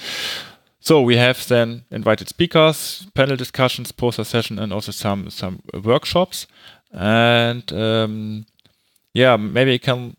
So 0.79 1.01
we 1.01 1.17
have 1.17 1.45
then 1.47 1.83
invited 1.91 2.29
speakers, 2.29 3.07
panel 3.13 3.35
discussions, 3.35 3.91
poster 3.91 4.23
session, 4.23 4.59
and 4.59 4.71
also 4.71 4.91
some 4.91 5.29
some 5.29 5.61
workshops. 5.83 6.47
And 6.91 7.71
um, 7.73 8.45
yeah, 9.13 9.35
maybe 9.37 9.73
you 9.73 9.79
can 9.79 10.15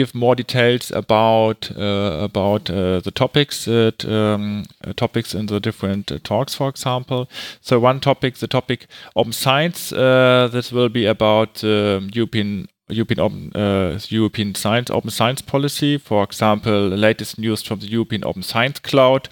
give 0.00 0.14
more 0.14 0.34
details 0.34 0.90
about 0.90 1.70
uh, 1.76 2.24
about 2.28 2.70
uh, 2.70 3.00
the 3.00 3.10
topics 3.10 3.64
that, 3.64 4.04
um, 4.04 4.64
uh, 4.84 4.92
topics 4.94 5.34
in 5.34 5.46
the 5.46 5.60
different 5.60 6.12
talks, 6.24 6.54
for 6.54 6.68
example. 6.68 7.28
So 7.60 7.78
one 7.80 8.00
topic, 8.00 8.36
the 8.36 8.46
topic 8.46 8.86
open 9.14 9.32
science, 9.32 9.90
this 9.90 10.72
will 10.72 10.88
be 10.88 11.06
about 11.06 11.54
the 11.54 12.10
European 12.14 12.68
European 12.90 13.20
open, 13.20 13.52
uh, 13.54 13.98
European 14.08 14.54
science 14.54 14.90
open 14.90 15.10
science 15.10 15.42
policy. 15.42 15.98
For 15.98 16.24
example, 16.24 16.88
latest 16.88 17.38
news 17.38 17.62
from 17.62 17.80
the 17.80 17.86
European 17.86 18.24
Open 18.24 18.42
Science 18.42 18.80
Cloud, 18.80 19.28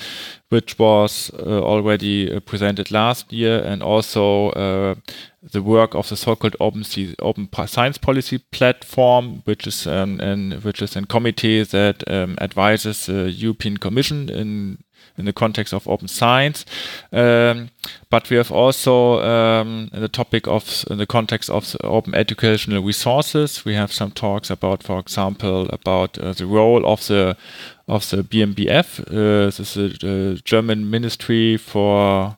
which 0.51 0.79
was 0.79 1.31
uh, 1.35 1.61
already 1.63 2.41
presented 2.41 2.91
last 2.91 3.33
year, 3.33 3.59
and 3.65 3.83
also 3.83 4.51
the 5.43 5.63
work 5.63 5.95
of 5.95 6.09
the 6.09 6.17
so-called 6.17 6.57
Open, 6.61 6.85
open 7.21 7.49
Science 7.67 7.99
Policy 7.99 8.39
Platform, 8.39 9.43
which 9.45 9.67
is 9.67 9.87
an, 9.87 10.61
which 10.63 10.83
is 10.83 10.97
a 10.97 11.07
committee 11.07 11.63
that 11.63 12.03
um, 12.11 12.37
advises 12.41 13.07
the 13.07 13.31
European 13.31 13.77
Commission 13.77 14.29
in 14.29 14.79
in 15.17 15.25
the 15.25 15.33
context 15.33 15.75
of 15.75 15.89
open 15.89 16.09
science. 16.09 16.65
Um, 17.13 17.71
but 18.11 18.31
we 18.31 18.37
have 18.37 18.53
also 18.53 19.21
um, 19.21 19.91
the 19.93 20.09
topic 20.09 20.47
of 20.47 20.85
in 20.91 20.99
the 20.99 21.07
context 21.07 21.51
of 21.51 21.77
open 21.83 22.15
educational 22.15 22.83
resources. 22.83 23.65
We 23.65 23.75
have 23.75 23.93
some 23.93 24.13
talks 24.13 24.51
about, 24.51 24.83
for 24.83 24.99
example, 24.99 25.69
about 25.71 26.19
uh, 26.19 26.33
the 26.33 26.47
role 26.47 26.87
of 26.87 27.07
the 27.07 27.37
of 27.89 28.09
the 28.11 28.23
BMBF. 28.23 29.01
Uh, 29.09 29.47
this 29.47 29.77
is 29.77 29.99
the 29.99 30.41
German 30.45 30.91
Ministry 30.91 31.57
for 31.57 32.37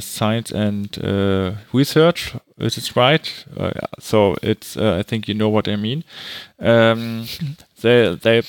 Science 0.00 0.50
and 0.50 0.98
uh, 1.04 1.52
Research. 1.72 2.34
Is 2.58 2.78
it 2.78 2.96
right? 2.96 3.44
Uh, 3.56 3.72
so 3.98 4.36
it's. 4.42 4.76
Uh, 4.76 4.96
I 4.98 5.02
think 5.02 5.28
you 5.28 5.34
know 5.34 5.48
what 5.48 5.68
I 5.68 5.76
mean. 5.76 6.04
Um, 6.58 7.26
they 7.82 8.14
they 8.14 8.42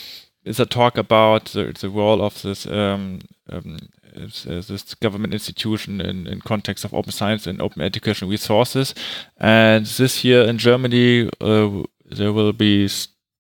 is 0.45 0.59
a 0.59 0.65
talk 0.65 0.97
about 0.97 1.45
the, 1.45 1.73
the 1.79 1.89
role 1.89 2.21
of 2.21 2.41
this 2.41 2.65
um, 2.67 3.21
um, 3.49 3.77
this 4.15 4.93
government 4.95 5.33
institution 5.33 5.99
in, 5.99 6.27
in 6.27 6.39
context 6.41 6.85
of 6.85 6.93
open 6.93 7.11
science 7.11 7.47
and 7.47 7.61
open 7.61 7.81
educational 7.81 8.29
resources. 8.29 8.93
And 9.37 9.85
this 9.85 10.23
year 10.23 10.43
in 10.43 10.57
Germany, 10.57 11.29
uh, 11.41 11.83
there 12.05 12.31
will 12.31 12.53
be 12.53 12.89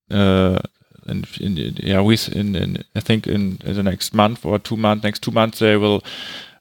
uh, 0.09 0.59
in, 1.07 1.25
in, 1.39 1.57
yeah, 1.77 2.01
in, 2.01 2.55
in, 2.55 2.83
I 2.95 2.99
think 2.99 3.27
in, 3.27 3.59
in, 3.63 3.75
the 3.75 3.83
next 3.83 4.13
month 4.13 4.45
or 4.45 4.57
two 4.59 4.77
months, 4.77 5.03
next 5.03 5.21
two 5.21 5.31
months, 5.31 5.59
they 5.59 5.77
will 5.77 6.03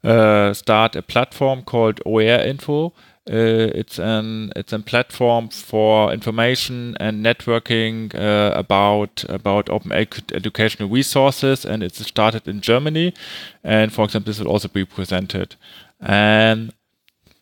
uh, 0.04 0.52
start 0.52 0.96
a 0.96 1.02
platform 1.02 1.62
called 1.62 2.00
OER 2.04 2.40
Info, 2.40 2.92
uh, 3.30 3.70
it's 3.72 4.00
an 4.00 4.52
it's 4.56 4.72
a 4.72 4.80
platform 4.80 5.48
for 5.48 6.12
information 6.12 6.96
and 6.98 7.24
networking 7.24 8.12
uh, 8.16 8.52
about 8.56 9.24
about 9.28 9.70
open 9.70 9.92
ed 9.92 10.32
educational 10.34 10.88
resources, 10.88 11.64
and 11.64 11.84
it's 11.84 12.04
started 12.04 12.48
in 12.48 12.60
Germany. 12.60 13.14
And 13.62 13.92
for 13.92 14.04
example, 14.04 14.30
this 14.30 14.40
will 14.40 14.50
also 14.50 14.66
be 14.66 14.84
presented. 14.84 15.54
And 16.00 16.72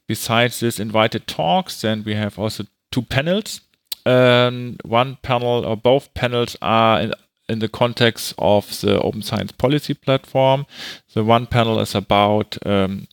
besides 0.06 0.60
this 0.60 0.78
invited 0.78 1.26
talks, 1.26 1.80
then 1.80 2.04
we 2.04 2.14
have 2.14 2.38
also 2.38 2.64
two 2.90 3.02
panels. 3.02 3.62
Um, 4.04 4.76
one 4.84 5.16
panel 5.22 5.64
or 5.64 5.78
both 5.78 6.12
panels 6.12 6.56
are 6.60 7.00
in, 7.00 7.14
in 7.50 7.58
the 7.58 7.68
context 7.68 8.34
of 8.38 8.80
the 8.80 9.00
Open 9.00 9.22
Science 9.22 9.52
Policy 9.52 9.94
Platform. 9.94 10.66
The 11.14 11.24
one 11.24 11.46
panel 11.46 11.80
is 11.80 11.94
about 11.94 12.56
um, 12.64 13.08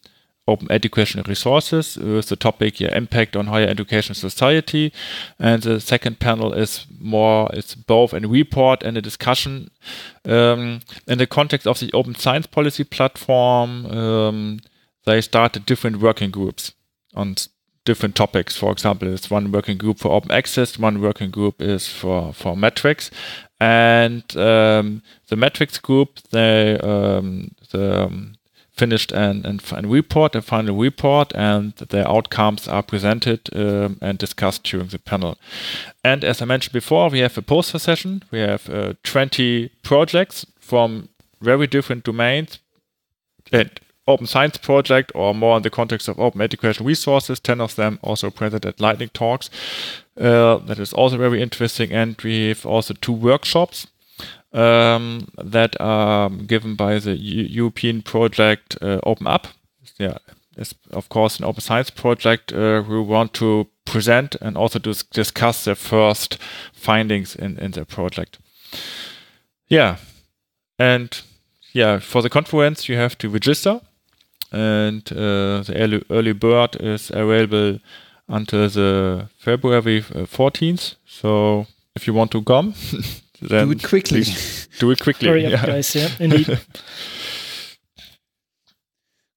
open 0.48 0.72
educational 0.72 1.26
resources 1.28 1.98
with 1.98 2.30
the 2.30 2.36
topic 2.36 2.80
yeah, 2.80 2.96
impact 2.96 3.36
on 3.36 3.48
higher 3.48 3.68
education 3.68 4.16
society. 4.16 4.94
And 5.40 5.62
the 5.64 5.80
second 5.82 6.20
panel 6.20 6.54
is 6.54 6.86
more, 7.00 7.50
it's 7.54 7.76
both 7.76 8.14
a 8.14 8.20
report 8.20 8.84
and 8.84 8.98
a 8.98 9.02
discussion. 9.02 9.70
Um, 10.26 10.82
in 11.08 11.18
the 11.18 11.28
context 11.28 11.68
of 11.68 11.80
the 11.80 11.92
open 11.94 12.16
science 12.16 12.48
policy 12.48 12.84
platform, 12.84 13.86
um, 13.88 14.60
they 15.06 15.22
started 15.22 15.66
different 15.66 16.00
working 16.00 16.32
groups 16.32 16.74
on 17.14 17.36
different 17.88 18.16
topics. 18.16 18.58
For 18.58 18.72
example, 18.72 19.08
it's 19.08 19.32
one 19.32 19.52
working 19.52 19.78
group 19.78 20.00
for 20.00 20.12
open 20.12 20.32
access, 20.32 20.78
one 20.78 21.02
working 21.02 21.32
group 21.32 21.62
is 21.62 21.88
for, 21.88 22.34
for 22.34 22.56
metrics. 22.56 23.10
And 23.60 24.24
um, 24.38 25.02
the 25.30 25.36
metrics 25.36 25.80
group, 25.80 26.20
they, 26.32 26.78
um, 26.80 27.56
the, 27.72 28.04
um, 28.04 28.36
finished 28.72 29.12
an, 29.12 29.44
an, 29.46 29.60
an, 29.72 29.90
report, 29.90 30.36
a 30.36 30.42
final 30.42 30.78
report, 30.78 31.34
and 31.34 31.74
the 31.76 32.08
outcomes 32.08 32.68
are 32.68 32.84
presented 32.84 33.50
um, 33.56 33.98
and 34.02 34.20
discussed 34.20 34.64
during 34.64 34.88
the 34.88 35.00
panel. 35.00 35.38
And 36.04 36.24
as 36.24 36.42
I 36.42 36.46
mentioned 36.46 36.74
before, 36.74 37.10
we 37.10 37.20
have 37.20 37.38
a 37.38 37.42
poster 37.42 37.80
session. 37.80 38.24
We 38.30 38.40
have 38.40 38.70
uh, 38.70 38.94
20 39.04 39.70
projects 39.82 40.46
from 40.60 41.10
very 41.42 41.66
different 41.66 42.04
domains. 42.04 42.60
And 43.52 43.72
open 44.08 44.28
science 44.28 44.58
project 44.58 45.12
or 45.16 45.34
more 45.34 45.58
in 45.58 45.64
the 45.64 45.70
context 45.70 46.08
of 46.08 46.20
open 46.20 46.42
education 46.42 46.86
resources 46.86 47.40
10 47.40 47.60
of 47.60 47.76
them 47.76 48.00
also 48.02 48.30
presented 48.30 48.66
at 48.66 48.80
lightning 48.80 49.10
talks 49.14 49.50
uh, 50.20 50.58
that 50.66 50.80
is 50.80 50.94
also 50.94 51.18
very 51.18 51.42
interesting 51.42 51.92
and 51.92 52.16
we 52.24 52.50
have 52.50 52.66
also 52.66 52.94
two 52.94 53.14
workshops 53.14 53.88
um, 54.54 55.28
that 55.38 55.76
are 55.80 56.30
given 56.30 56.76
by 56.76 57.00
the 57.00 57.16
U 57.16 57.44
European 57.44 58.02
project 58.02 58.78
uh, 58.82 59.00
Open 59.04 59.28
Up. 59.28 59.48
Yeah, 60.00 60.18
it's 60.56 60.74
of 60.92 61.10
course 61.10 61.40
an 61.40 61.46
open 61.46 61.62
science 61.62 61.90
project 61.90 62.54
uh, 62.54 62.84
want 62.88 63.34
to 63.34 63.68
present 63.86 64.36
and 64.42 64.58
also 64.58 64.80
discuss 64.80 65.64
their 65.64 65.76
first 65.76 66.38
findings 66.74 67.36
in, 67.36 67.58
in 67.58 67.72
their 67.72 67.86
project. 67.86 68.40
Yeah, 69.68 69.98
and 70.80 71.22
yeah, 71.74 72.00
for 72.00 72.22
the 72.22 72.30
conference 72.30 72.90
you 72.90 72.98
have 72.98 73.18
to 73.18 73.30
register, 73.30 73.82
and 74.52 75.12
uh, 75.12 75.64
the 75.64 75.74
early, 75.76 76.04
early 76.10 76.34
bird 76.34 76.76
is 76.80 77.12
available 77.12 77.80
until 78.28 78.70
the 78.70 79.30
February 79.38 80.02
14th. 80.02 80.94
Uh, 80.94 80.96
so 81.06 81.68
if 81.96 82.08
you 82.08 82.14
want 82.14 82.32
to 82.32 82.44
come, 82.44 82.74
Then 83.42 83.68
do 83.68 83.72
it 83.74 83.84
quickly. 83.84 84.24
Do 84.80 84.92
it 84.92 85.00
quickly. 85.00 85.28
Hurry 85.28 85.46
up, 85.46 85.52
yeah. 85.52 85.66
guys. 85.66 85.96
Yeah, 85.96 86.10
indeed. 86.20 86.60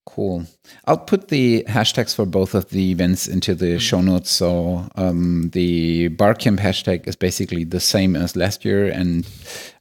cool. 0.06 0.46
I'll 0.86 0.98
put 0.98 1.28
the 1.28 1.64
hashtags 1.68 2.14
for 2.14 2.24
both 2.24 2.54
of 2.54 2.70
the 2.70 2.90
events 2.90 3.28
into 3.28 3.54
the 3.54 3.66
mm-hmm. 3.66 3.78
show 3.78 4.00
notes. 4.00 4.30
So 4.30 4.88
um, 4.94 5.50
the 5.52 6.08
Barcamp 6.08 6.60
hashtag 6.60 7.06
is 7.06 7.16
basically 7.16 7.64
the 7.64 7.80
same 7.80 8.16
as 8.16 8.36
last 8.36 8.64
year, 8.64 8.86
and 8.86 9.28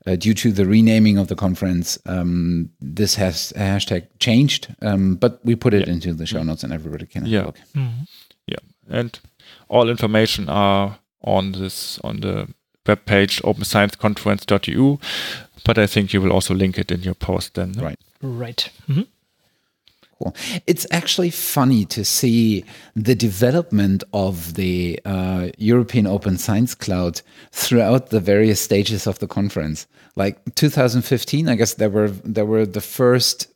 uh, 0.06 0.16
due 0.18 0.34
to 0.36 0.52
the 0.52 0.66
renaming 0.66 1.18
of 1.18 1.30
the 1.30 1.36
conference, 1.36 1.98
um, 2.06 2.70
this 2.82 3.16
has 3.16 3.54
hashtag 3.56 4.08
changed. 4.20 4.76
Um, 4.82 5.16
but 5.16 5.40
we 5.46 5.56
put 5.56 5.74
it 5.74 5.88
yeah. 5.88 5.94
into 5.94 6.14
the 6.14 6.26
show 6.26 6.44
notes, 6.44 6.64
and 6.64 6.74
everybody 6.74 7.06
can 7.06 7.26
yeah. 7.26 7.46
look. 7.46 7.58
Mm-hmm. 7.74 8.02
Yeah, 8.02 8.06
and 8.90 9.20
all 9.68 9.90
information 9.90 10.50
are 10.50 11.00
on 11.22 11.52
this 11.54 12.00
on 12.04 12.22
the 12.22 12.48
web 12.88 13.06
webpage 13.06 13.42
openscienceconference.eu, 13.44 14.98
but 15.64 15.78
I 15.78 15.88
think 15.88 16.14
you 16.14 16.22
will 16.22 16.32
also 16.32 16.54
link 16.54 16.78
it 16.78 16.92
in 16.92 17.02
your 17.02 17.14
post 17.16 17.56
then. 17.56 17.74
Right. 17.74 18.00
Right. 18.22 18.70
Mm-hmm. 18.88 19.04
Cool. 20.18 20.36
It's 20.68 20.86
actually 20.92 21.30
funny 21.30 21.86
to 21.86 22.04
see 22.04 22.66
the 22.94 23.16
development 23.16 24.04
of 24.12 24.56
the 24.56 25.00
uh, 25.06 25.50
European 25.58 26.08
Open 26.08 26.38
Science 26.38 26.76
Cloud 26.76 27.22
throughout 27.52 28.10
the 28.10 28.20
various 28.20 28.60
stages 28.60 29.08
of 29.08 29.20
the 29.20 29.28
conference. 29.28 29.88
Like 30.18 30.38
2015, 30.56 31.48
I 31.48 31.56
guess 31.56 31.76
there 31.76 31.90
were 31.90 32.10
there 32.10 32.46
were 32.46 32.66
the 32.66 32.82
first 32.82 33.48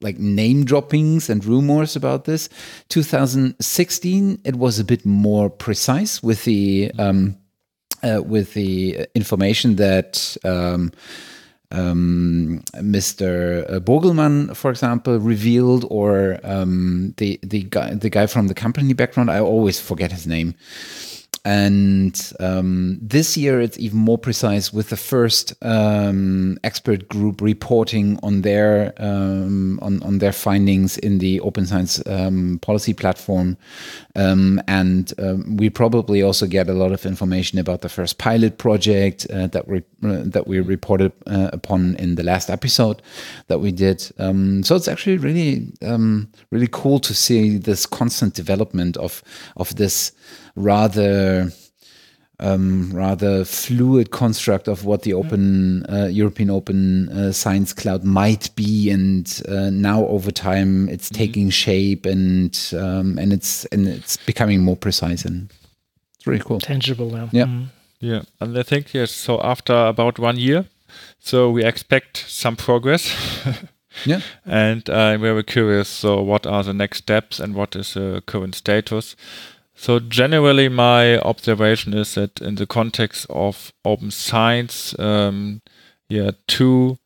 like 0.00 0.18
name 0.18 0.64
droppings 0.64 1.30
and 1.30 1.44
rumors 1.44 1.96
about 1.96 2.24
this. 2.24 2.48
2016, 2.88 4.40
it 4.44 4.56
was 4.56 4.78
a 4.78 4.84
bit 4.84 5.06
more 5.06 5.48
precise 5.48 6.22
with 6.22 6.44
the 6.44 6.92
um, 6.98 7.36
uh, 8.02 8.22
with 8.22 8.54
the 8.54 9.06
information 9.14 9.76
that. 9.76 10.36
Um, 10.44 10.92
um, 11.72 12.64
Mr. 12.74 13.64
Uh, 13.72 13.78
Burgelman, 13.78 14.56
for 14.56 14.72
example, 14.72 15.16
revealed, 15.20 15.86
or 15.88 16.40
um, 16.42 17.14
the 17.18 17.38
the 17.44 17.62
guy 17.62 17.94
the 17.94 18.10
guy 18.10 18.26
from 18.26 18.48
the 18.48 18.54
company 18.54 18.92
background. 18.92 19.30
I 19.30 19.38
always 19.38 19.78
forget 19.78 20.10
his 20.10 20.26
name. 20.26 20.56
And 21.44 22.32
um, 22.38 22.98
this 23.00 23.34
year, 23.34 23.62
it's 23.62 23.78
even 23.78 23.98
more 23.98 24.18
precise 24.18 24.74
with 24.74 24.90
the 24.90 24.96
first 24.96 25.54
um, 25.62 26.58
expert 26.64 27.08
group 27.08 27.40
reporting 27.40 28.18
on 28.22 28.42
their 28.42 28.92
um, 28.98 29.78
on, 29.80 30.02
on 30.02 30.18
their 30.18 30.32
findings 30.32 30.98
in 30.98 31.16
the 31.18 31.40
Open 31.40 31.64
Science 31.64 32.06
um, 32.06 32.58
policy 32.60 32.92
platform, 32.92 33.56
um, 34.16 34.60
and 34.68 35.14
um, 35.18 35.56
we 35.56 35.70
probably 35.70 36.22
also 36.22 36.46
get 36.46 36.68
a 36.68 36.74
lot 36.74 36.92
of 36.92 37.06
information 37.06 37.58
about 37.58 37.80
the 37.80 37.88
first 37.88 38.18
pilot 38.18 38.58
project 38.58 39.26
uh, 39.30 39.46
that 39.46 39.66
we 39.66 39.78
uh, 40.04 40.22
that 40.24 40.46
we 40.46 40.60
reported 40.60 41.10
uh, 41.26 41.48
upon 41.54 41.94
in 41.96 42.16
the 42.16 42.22
last 42.22 42.50
episode 42.50 43.00
that 43.46 43.60
we 43.60 43.72
did. 43.72 44.00
so 44.00 44.76
it's 44.76 44.88
actually 44.88 45.16
really 45.16 45.72
really 46.50 46.68
cool 46.70 47.00
to 47.00 47.14
see 47.14 47.56
this 47.56 47.86
constant 47.86 48.34
development 48.34 48.98
of 48.98 49.22
of 49.56 49.74
this 49.76 50.12
rather 50.60 51.50
um, 52.40 52.90
rather 52.92 53.44
fluid 53.44 54.10
construct 54.10 54.66
of 54.66 54.84
what 54.84 55.02
the 55.02 55.12
open 55.12 55.84
uh, 55.86 56.06
European 56.06 56.50
Open 56.50 57.08
uh, 57.10 57.32
Science 57.32 57.72
Cloud 57.72 58.02
might 58.02 58.54
be, 58.56 58.90
and 58.90 59.42
uh, 59.48 59.70
now 59.70 60.06
over 60.06 60.30
time 60.30 60.88
it's 60.88 61.10
mm 61.10 61.14
-hmm. 61.14 61.26
taking 61.26 61.52
shape 61.52 62.10
and 62.10 62.72
um, 62.72 63.18
and 63.18 63.32
it's 63.32 63.66
and 63.72 63.86
it's 63.86 64.16
becoming 64.26 64.62
more 64.62 64.76
precise 64.76 65.28
and 65.28 65.50
it's 66.16 66.26
really 66.26 66.42
cool, 66.42 66.58
tangible 66.58 67.10
now. 67.10 67.28
Yeah, 67.32 67.48
mm. 67.48 67.66
yeah, 67.98 68.22
and 68.38 68.56
I 68.56 68.62
think 68.62 68.94
yes. 68.94 69.10
So 69.10 69.40
after 69.42 69.74
about 69.74 70.18
one 70.18 70.40
year, 70.40 70.64
so 71.18 71.52
we 71.52 71.64
expect 71.66 72.24
some 72.28 72.56
progress. 72.56 73.14
yeah, 74.06 74.20
and 74.44 74.88
I'm 74.88 75.20
very 75.20 75.44
curious. 75.44 75.88
So 76.00 76.22
what 76.22 76.46
are 76.46 76.64
the 76.64 76.72
next 76.72 76.98
steps 76.98 77.40
and 77.40 77.54
what 77.54 77.74
is 77.76 77.92
the 77.92 78.22
current 78.24 78.54
status? 78.54 79.16
So 79.80 79.98
generally, 79.98 80.68
my 80.68 81.18
observation 81.20 81.94
is 81.94 82.14
that 82.14 82.42
in 82.42 82.56
the 82.56 82.66
context 82.66 83.26
of 83.30 83.72
open 83.82 84.10
science, 84.10 84.94
um, 84.98 85.62
yeah, 86.06 86.32
two 86.46 86.98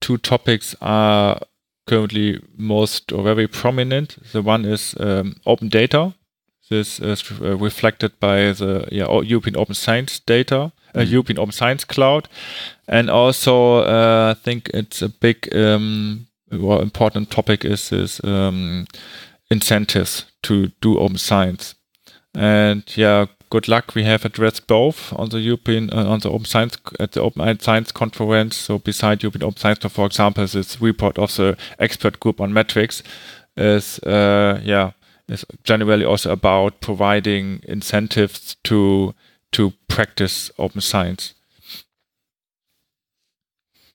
two 0.00 0.16
topics 0.16 0.74
are 0.80 1.38
currently 1.86 2.40
most 2.56 3.12
or 3.12 3.22
very 3.22 3.46
prominent. 3.46 4.16
The 4.32 4.40
one 4.40 4.64
is 4.64 4.94
um, 4.98 5.36
open 5.44 5.68
data. 5.68 6.14
This 6.70 7.00
is 7.00 7.22
uh, 7.32 7.58
reflected 7.58 8.18
by 8.18 8.54
the 8.54 8.88
yeah, 8.90 9.12
European 9.20 9.58
Open 9.58 9.74
Science 9.74 10.18
data, 10.18 10.72
uh, 10.94 11.00
mm. 11.00 11.10
European 11.10 11.38
Open 11.38 11.52
Science 11.52 11.84
Cloud, 11.84 12.30
and 12.88 13.10
also 13.10 13.82
uh, 13.84 14.34
I 14.34 14.40
think 14.42 14.70
it's 14.72 15.02
a 15.02 15.10
big 15.10 15.54
um, 15.54 16.28
or 16.50 16.80
important 16.80 17.30
topic 17.30 17.62
is 17.62 17.90
this 17.90 18.24
um, 18.24 18.86
incentives 19.50 20.24
to 20.44 20.68
do 20.80 20.98
open 20.98 21.18
science. 21.18 21.74
And 22.34 22.84
yeah, 22.96 23.26
good 23.50 23.68
luck. 23.68 23.94
We 23.94 24.04
have 24.04 24.24
addressed 24.24 24.66
both 24.66 25.12
on 25.12 25.28
the 25.28 25.40
European 25.40 25.90
uh, 25.92 26.06
on 26.06 26.20
the 26.20 26.30
Open 26.30 26.46
Science 26.46 26.78
at 26.98 27.12
the 27.12 27.20
Open 27.20 27.60
Science 27.60 27.92
Conference. 27.92 28.56
So 28.56 28.78
beside 28.78 29.22
European 29.22 29.44
Open 29.44 29.58
Science, 29.58 29.84
for 29.84 30.06
example, 30.06 30.46
this 30.46 30.80
report 30.80 31.18
of 31.18 31.34
the 31.36 31.56
expert 31.78 32.20
group 32.20 32.40
on 32.40 32.52
metrics 32.52 33.02
is 33.56 33.98
uh, 34.00 34.60
yeah 34.64 34.92
is 35.28 35.44
generally 35.64 36.04
also 36.04 36.32
about 36.32 36.80
providing 36.80 37.60
incentives 37.68 38.56
to 38.64 39.14
to 39.52 39.72
practice 39.88 40.50
open 40.58 40.80
science. 40.80 41.34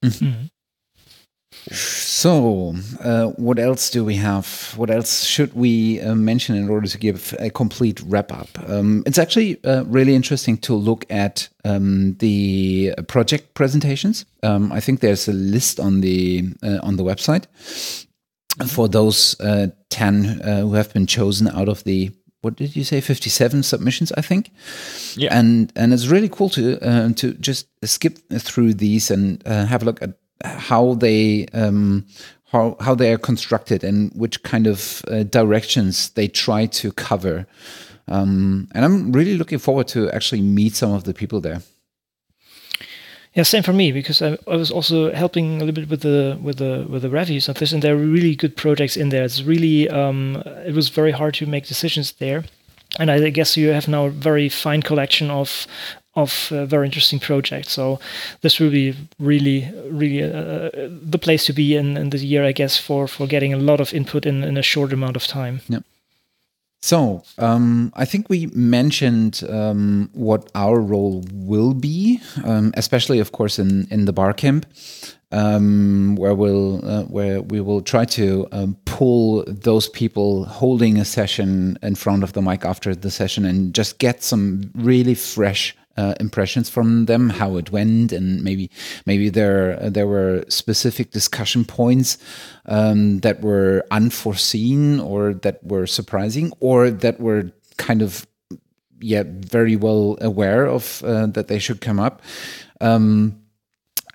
Mm 0.04 0.10
-hmm. 0.10 0.50
So, 1.71 2.75
uh, 3.01 3.27
what 3.38 3.60
else 3.60 3.89
do 3.89 4.03
we 4.03 4.15
have? 4.15 4.73
What 4.75 4.89
else 4.89 5.23
should 5.23 5.53
we 5.53 6.01
uh, 6.01 6.15
mention 6.15 6.56
in 6.56 6.69
order 6.69 6.88
to 6.88 6.97
give 6.97 7.36
a 7.39 7.49
complete 7.49 8.01
wrap 8.06 8.32
up? 8.32 8.47
Um, 8.67 9.03
it's 9.06 9.17
actually 9.17 9.63
uh, 9.63 9.84
really 9.86 10.15
interesting 10.15 10.58
to 10.60 10.73
look 10.73 11.06
at 11.10 11.49
um, 11.65 12.15
the 12.19 12.93
project 13.08 13.53
presentations. 13.53 14.25
Um, 14.43 14.71
I 14.71 14.80
think 14.80 14.99
there's 14.99 15.27
a 15.27 15.34
list 15.34 15.80
on 15.80 16.01
the 16.01 16.45
uh, 16.63 16.80
on 16.84 16.95
the 16.95 17.03
website 17.03 17.45
for 18.65 18.88
those 18.88 19.39
uh, 19.39 19.67
ten 19.89 20.41
uh, 20.41 20.62
who 20.62 20.73
have 20.73 20.93
been 20.93 21.08
chosen 21.08 21.47
out 21.47 21.69
of 21.69 21.84
the 21.84 22.12
what 22.41 22.56
did 22.56 22.75
you 22.75 22.84
say 22.84 23.01
57 23.01 23.63
submissions 23.63 24.12
i 24.13 24.21
think 24.21 24.51
yeah 25.15 25.38
and 25.38 25.73
and 25.75 25.91
it's 25.91 26.08
really 26.08 26.30
cool 26.30 26.49
to 26.51 26.80
uh, 26.82 27.12
to 27.13 27.34
just 27.34 27.67
skip 27.84 28.19
through 28.39 28.75
these 28.75 29.12
and 29.12 29.41
uh, 29.45 29.65
have 29.65 29.82
a 29.82 29.86
look 29.86 30.01
at 30.01 30.17
how 30.43 30.95
they 30.95 31.47
um, 31.54 32.06
how 32.52 32.78
how 32.80 32.95
they 32.95 33.12
are 33.12 33.17
constructed 33.17 33.84
and 33.84 34.12
which 34.13 34.43
kind 34.43 34.67
of 34.67 35.02
uh, 35.08 35.23
directions 35.23 36.10
they 36.12 36.28
try 36.28 36.65
to 36.65 36.91
cover. 36.91 37.45
Um, 38.08 38.69
and 38.73 38.86
I'm 38.86 39.12
really 39.12 39.38
looking 39.38 39.60
forward 39.60 39.88
to 39.89 40.10
actually 40.12 40.41
meet 40.41 40.76
some 40.76 40.93
of 40.93 41.04
the 41.04 41.13
people 41.13 41.41
there. 41.41 41.62
Yeah, 43.34 43.43
same 43.43 43.63
for 43.63 43.73
me 43.73 43.91
because 43.91 44.21
I, 44.21 44.38
I, 44.47 44.56
was 44.56 44.71
also 44.71 45.13
helping 45.13 45.58
a 45.58 45.65
little 45.65 45.73
bit 45.73 45.89
with 45.89 46.02
the 46.02 46.39
with 46.41 46.58
the 46.58 46.88
with 46.89 47.04
the 47.04 47.10
reviews 47.10 47.47
of 47.50 47.58
this, 47.58 47.71
and 47.71 47.84
there 47.84 47.93
are 47.93 47.97
really 47.97 48.36
good 48.36 48.56
projects 48.56 48.97
in 48.97 49.10
there. 49.10 49.23
It's 49.23 49.43
really 49.43 49.88
um, 49.89 50.41
it 50.65 50.73
was 50.73 50.89
very 50.89 51.12
hard 51.12 51.36
to 51.36 51.45
make 51.45 51.67
decisions 51.67 52.13
there, 52.13 52.45
and 52.97 53.12
I 53.12 53.30
guess 53.30 53.56
you 53.56 53.69
have 53.69 53.88
now 53.88 54.06
a 54.06 54.10
very 54.10 54.50
fine 54.50 54.82
collection 54.82 55.30
of 55.30 55.67
of 56.17 56.51
a 56.51 56.65
very 56.65 56.86
interesting 56.86 57.19
project. 57.19 57.69
So 57.69 57.99
this 58.41 58.60
will 58.60 58.71
be 58.71 58.95
really, 59.19 59.71
really 59.89 60.23
uh, 60.23 60.69
the 61.12 61.19
place 61.19 61.45
to 61.45 61.53
be 61.53 61.75
in, 61.75 61.95
in 61.95 62.10
the 62.10 62.17
year, 62.17 62.43
I 62.43 62.51
guess, 62.51 62.77
for 62.77 63.08
for 63.08 63.27
getting 63.27 63.53
a 63.53 63.58
lot 63.58 63.80
of 63.80 63.93
input 63.93 64.25
in, 64.25 64.43
in 64.43 64.58
a 64.58 64.63
short 64.63 64.91
amount 64.93 65.15
of 65.15 65.27
time. 65.27 65.62
Yeah. 65.69 65.80
So 66.82 67.23
um, 67.38 67.91
I 67.95 68.06
think 68.06 68.30
we 68.30 68.47
mentioned 68.53 69.43
um, 69.49 70.10
what 70.13 70.49
our 70.53 70.80
role 70.80 71.23
will 71.34 71.73
be, 71.73 72.19
um, 72.45 72.71
especially, 72.75 73.19
of 73.19 73.32
course, 73.32 73.60
in 73.60 73.88
in 73.91 74.06
the 74.06 74.13
Barcamp. 74.13 74.65
Um, 75.30 76.15
where 76.15 76.34
we'll 76.34 76.80
uh, 76.86 77.03
where 77.03 77.41
we 77.41 77.60
will 77.60 77.82
try 77.82 78.06
to 78.06 78.47
um, 78.53 78.77
pull 78.86 79.43
those 79.45 79.89
people 79.89 80.45
holding 80.45 80.97
a 80.97 81.03
session 81.06 81.77
in 81.82 81.95
front 81.95 82.23
of 82.23 82.32
the 82.32 82.41
mic 82.41 82.63
after 82.63 82.95
the 82.95 83.12
session 83.12 83.45
and 83.45 83.75
just 83.75 83.99
get 83.99 84.23
some 84.23 84.71
really 84.73 85.15
fresh 85.15 85.75
uh, 85.97 86.13
impressions 86.19 86.69
from 86.69 87.05
them, 87.05 87.29
how 87.29 87.57
it 87.57 87.71
went, 87.71 88.12
and 88.12 88.43
maybe 88.43 88.69
maybe 89.05 89.29
there 89.29 89.89
there 89.89 90.07
were 90.07 90.43
specific 90.47 91.12
discussion 91.12 91.65
points 91.65 92.17
um, 92.65 93.19
that 93.19 93.41
were 93.41 93.83
unforeseen 93.91 94.99
or 94.99 95.33
that 95.33 95.63
were 95.63 95.88
surprising 95.88 96.51
or 96.60 96.89
that 96.89 97.19
were 97.19 97.51
kind 97.77 98.01
of 98.01 98.27
yeah 98.99 99.23
very 99.25 99.75
well 99.75 100.17
aware 100.21 100.67
of 100.67 101.03
uh, 101.03 101.27
that 101.27 101.47
they 101.47 101.60
should 101.60 101.81
come 101.81 101.99
up. 101.99 102.21
Um, 102.81 103.41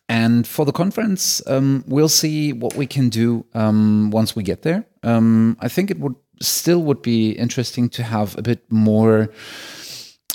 and 0.08 0.46
for 0.46 0.66
the 0.66 0.72
conference, 0.72 1.40
um, 1.46 1.84
we'll 1.86 2.08
see 2.08 2.52
what 2.52 2.74
we 2.76 2.86
can 2.86 3.08
do 3.08 3.46
um, 3.54 4.10
once 4.10 4.36
we 4.36 4.42
get 4.42 4.62
there. 4.62 4.84
Um, 5.02 5.56
I 5.60 5.68
think 5.68 5.90
it 5.90 5.98
would 6.00 6.16
still 6.40 6.82
would 6.82 7.02
be 7.02 7.30
interesting 7.30 7.88
to 7.90 8.02
have 8.02 8.36
a 8.36 8.42
bit 8.42 8.60
more 8.70 9.30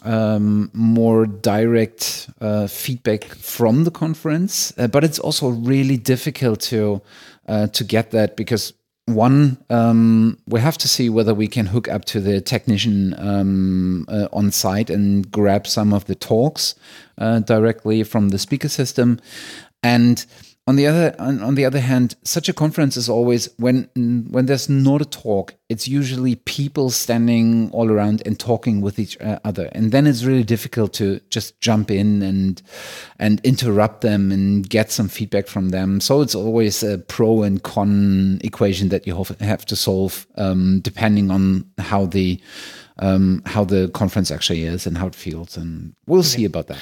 um, 0.08 0.72
more 0.74 1.26
direct 1.26 2.30
uh, 2.40 2.68
feedback 2.68 3.26
from 3.26 3.84
the 3.84 3.92
conference, 3.92 4.74
uh, 4.78 4.88
but 4.88 5.04
it's 5.04 5.20
also 5.20 5.50
really 5.50 5.98
difficult 5.98 6.62
to 6.62 7.02
uh, 7.48 7.68
to 7.68 7.84
get 7.84 8.12
that 8.12 8.36
because 8.36 8.74
one 9.06 9.58
um, 9.70 10.38
we 10.48 10.60
have 10.60 10.78
to 10.78 10.88
see 10.88 11.10
whether 11.10 11.34
we 11.34 11.48
can 11.48 11.66
hook 11.66 11.88
up 11.88 12.06
to 12.06 12.20
the 12.20 12.42
technician 12.42 13.16
um, 13.18 14.06
uh, 14.10 14.28
on 14.34 14.52
site 14.52 14.90
and 14.90 15.32
grab 15.32 15.68
some 15.68 15.94
of 15.94 16.06
the 16.06 16.16
talks 16.16 16.76
uh, 17.18 17.40
directly 17.40 18.04
from 18.04 18.30
the 18.30 18.38
speaker 18.38 18.70
system, 18.70 19.20
and 19.84 20.26
on 20.68 20.76
the 20.76 20.86
other 20.86 21.16
on, 21.18 21.42
on, 21.42 21.56
the 21.56 21.64
other 21.64 21.80
hand, 21.80 22.16
such 22.24 22.50
a 22.50 22.54
conference 22.54 22.98
is 22.98 23.08
always 23.08 23.50
when 23.58 23.90
when 24.30 24.48
there's 24.48 24.68
not 24.68 25.02
a 25.02 25.06
talk, 25.06 25.56
it's 25.70 25.88
usually 25.88 26.36
people 26.36 26.90
standing 26.90 27.72
all 27.72 27.90
around 27.90 28.22
and 28.26 28.38
talking 28.38 28.82
with 28.82 29.00
each 29.00 29.20
uh, 29.22 29.40
other, 29.46 29.70
and 29.72 29.94
then 29.94 30.06
it's 30.06 30.26
really 30.26 30.44
difficult 30.44 30.92
to 30.96 31.22
just 31.30 31.60
jump 31.62 31.90
in 31.90 32.22
and 32.22 32.62
and 33.18 33.40
interrupt 33.46 34.02
them 34.02 34.30
and 34.30 34.70
get 34.70 34.92
some 34.92 35.08
feedback 35.08 35.48
from 35.48 35.70
them. 35.70 36.02
So 36.02 36.20
it's 36.20 36.36
always 36.36 36.84
a 36.84 36.98
pro 36.98 37.44
and 37.44 37.64
con 37.64 38.40
equation 38.44 38.90
that 38.90 39.08
you 39.08 39.16
have 39.40 39.66
to 39.66 39.76
solve 39.76 40.28
um, 40.36 40.82
depending 40.82 41.32
on 41.32 41.66
how 41.78 42.08
the 42.08 42.42
um, 43.00 43.42
how 43.46 43.64
the 43.64 43.88
conference 43.94 44.32
actually 44.32 44.66
is 44.66 44.86
and 44.86 44.98
how 44.98 45.08
it 45.08 45.16
feels, 45.16 45.56
and 45.56 45.96
we'll 46.08 46.20
okay. 46.20 46.28
see 46.28 46.46
about 46.46 46.68
that 46.68 46.82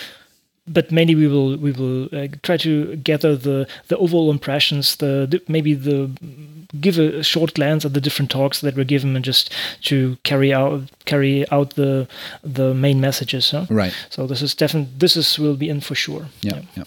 but 0.67 0.91
mainly 0.91 1.15
we 1.15 1.27
will 1.27 1.57
we 1.57 1.71
will 1.71 2.05
uh, 2.11 2.27
try 2.41 2.57
to 2.57 2.95
gather 2.97 3.35
the 3.35 3.67
the 3.87 3.97
overall 3.97 4.31
impressions 4.31 4.95
the, 4.97 5.27
the, 5.29 5.41
maybe 5.47 5.73
the 5.73 6.09
give 6.81 6.97
a 6.97 7.23
short 7.23 7.53
glance 7.53 7.85
at 7.85 7.93
the 7.93 8.01
different 8.01 8.31
talks 8.31 8.61
that 8.61 8.75
were 8.75 8.83
given 8.83 9.15
and 9.15 9.23
just 9.23 9.53
to 9.81 10.17
carry 10.23 10.53
out 10.53 10.83
carry 11.05 11.49
out 11.51 11.75
the 11.75 12.07
the 12.43 12.73
main 12.73 12.99
messages 12.99 13.51
huh? 13.51 13.65
right. 13.69 13.93
So 14.09 14.27
this 14.27 14.41
is 14.41 14.55
definitely 14.55 14.91
this 14.97 15.15
is 15.15 15.37
will 15.37 15.55
be 15.55 15.69
in 15.69 15.81
for 15.81 15.95
sure. 15.95 16.27
Yeah, 16.41 16.55
yeah. 16.55 16.61
yeah. 16.75 16.83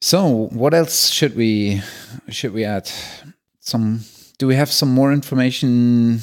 So 0.00 0.48
what 0.50 0.74
else 0.74 1.08
should 1.08 1.36
we 1.36 1.80
should 2.28 2.52
we 2.52 2.64
add? 2.64 2.90
Some 3.60 4.00
do 4.38 4.46
we 4.46 4.56
have 4.56 4.70
some 4.70 4.92
more 4.92 5.12
information 5.12 6.20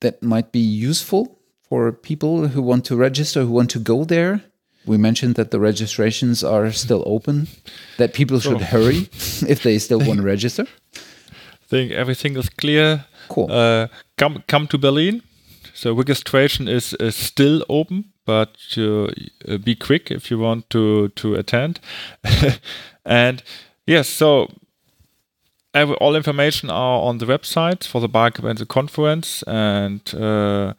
that 0.00 0.22
might 0.22 0.50
be 0.50 0.60
useful 0.60 1.38
for 1.68 1.92
people 1.92 2.48
who 2.48 2.62
want 2.62 2.84
to 2.86 2.96
register 2.96 3.42
who 3.42 3.52
want 3.52 3.70
to 3.70 3.78
go 3.78 4.04
there 4.04 4.42
we 4.90 4.98
mentioned 4.98 5.36
that 5.36 5.52
the 5.52 5.60
registrations 5.60 6.42
are 6.42 6.72
still 6.72 7.04
open, 7.06 7.46
that 7.96 8.12
people 8.12 8.40
should 8.40 8.60
hurry 8.60 9.08
if 9.54 9.62
they 9.62 9.78
still 9.78 10.00
want 10.00 10.18
to 10.18 10.26
register. 10.26 10.66
I 10.96 11.66
think 11.68 11.92
everything 11.92 12.36
is 12.36 12.48
clear. 12.48 13.04
Cool. 13.28 13.46
Uh, 13.50 13.86
come 14.16 14.42
come 14.48 14.66
to 14.66 14.78
Berlin. 14.78 15.22
So 15.74 15.94
registration 15.94 16.68
is, 16.68 16.94
is 16.94 17.14
still 17.14 17.64
open, 17.68 18.12
but 18.26 18.56
uh, 18.76 19.06
be 19.64 19.76
quick 19.76 20.10
if 20.10 20.30
you 20.30 20.40
want 20.40 20.68
to 20.70 21.08
to 21.08 21.34
attend. 21.36 21.78
and 23.04 23.42
yes, 23.86 24.08
so 24.08 24.48
every, 25.72 25.94
all 26.00 26.16
information 26.16 26.68
are 26.68 27.00
on 27.08 27.18
the 27.18 27.26
website 27.26 27.86
for 27.86 28.00
the 28.00 28.08
Barcamp 28.08 28.48
and 28.48 28.58
the 28.58 28.66
conference, 28.66 29.44
and 29.46 30.02
uh, 30.14 30.74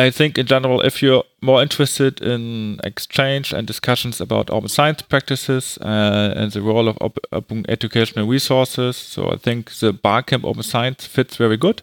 I 0.00 0.10
think 0.10 0.38
in 0.38 0.46
general, 0.46 0.80
if 0.82 1.02
you're 1.02 1.24
more 1.40 1.62
interested 1.62 2.20
in 2.22 2.78
exchange 2.84 3.52
and 3.52 3.66
discussions 3.66 4.20
about 4.20 4.50
open 4.50 4.68
science 4.68 5.02
practices 5.02 5.78
uh, 5.80 6.34
and 6.36 6.52
the 6.52 6.62
role 6.62 6.88
of 6.88 6.98
open 7.32 7.64
educational 7.68 8.26
resources, 8.26 8.96
so 8.96 9.30
I 9.30 9.36
think 9.36 9.70
the 9.78 9.92
Barcamp 9.92 10.44
Open 10.44 10.62
Science 10.62 11.06
fits 11.06 11.36
very 11.36 11.56
good. 11.56 11.82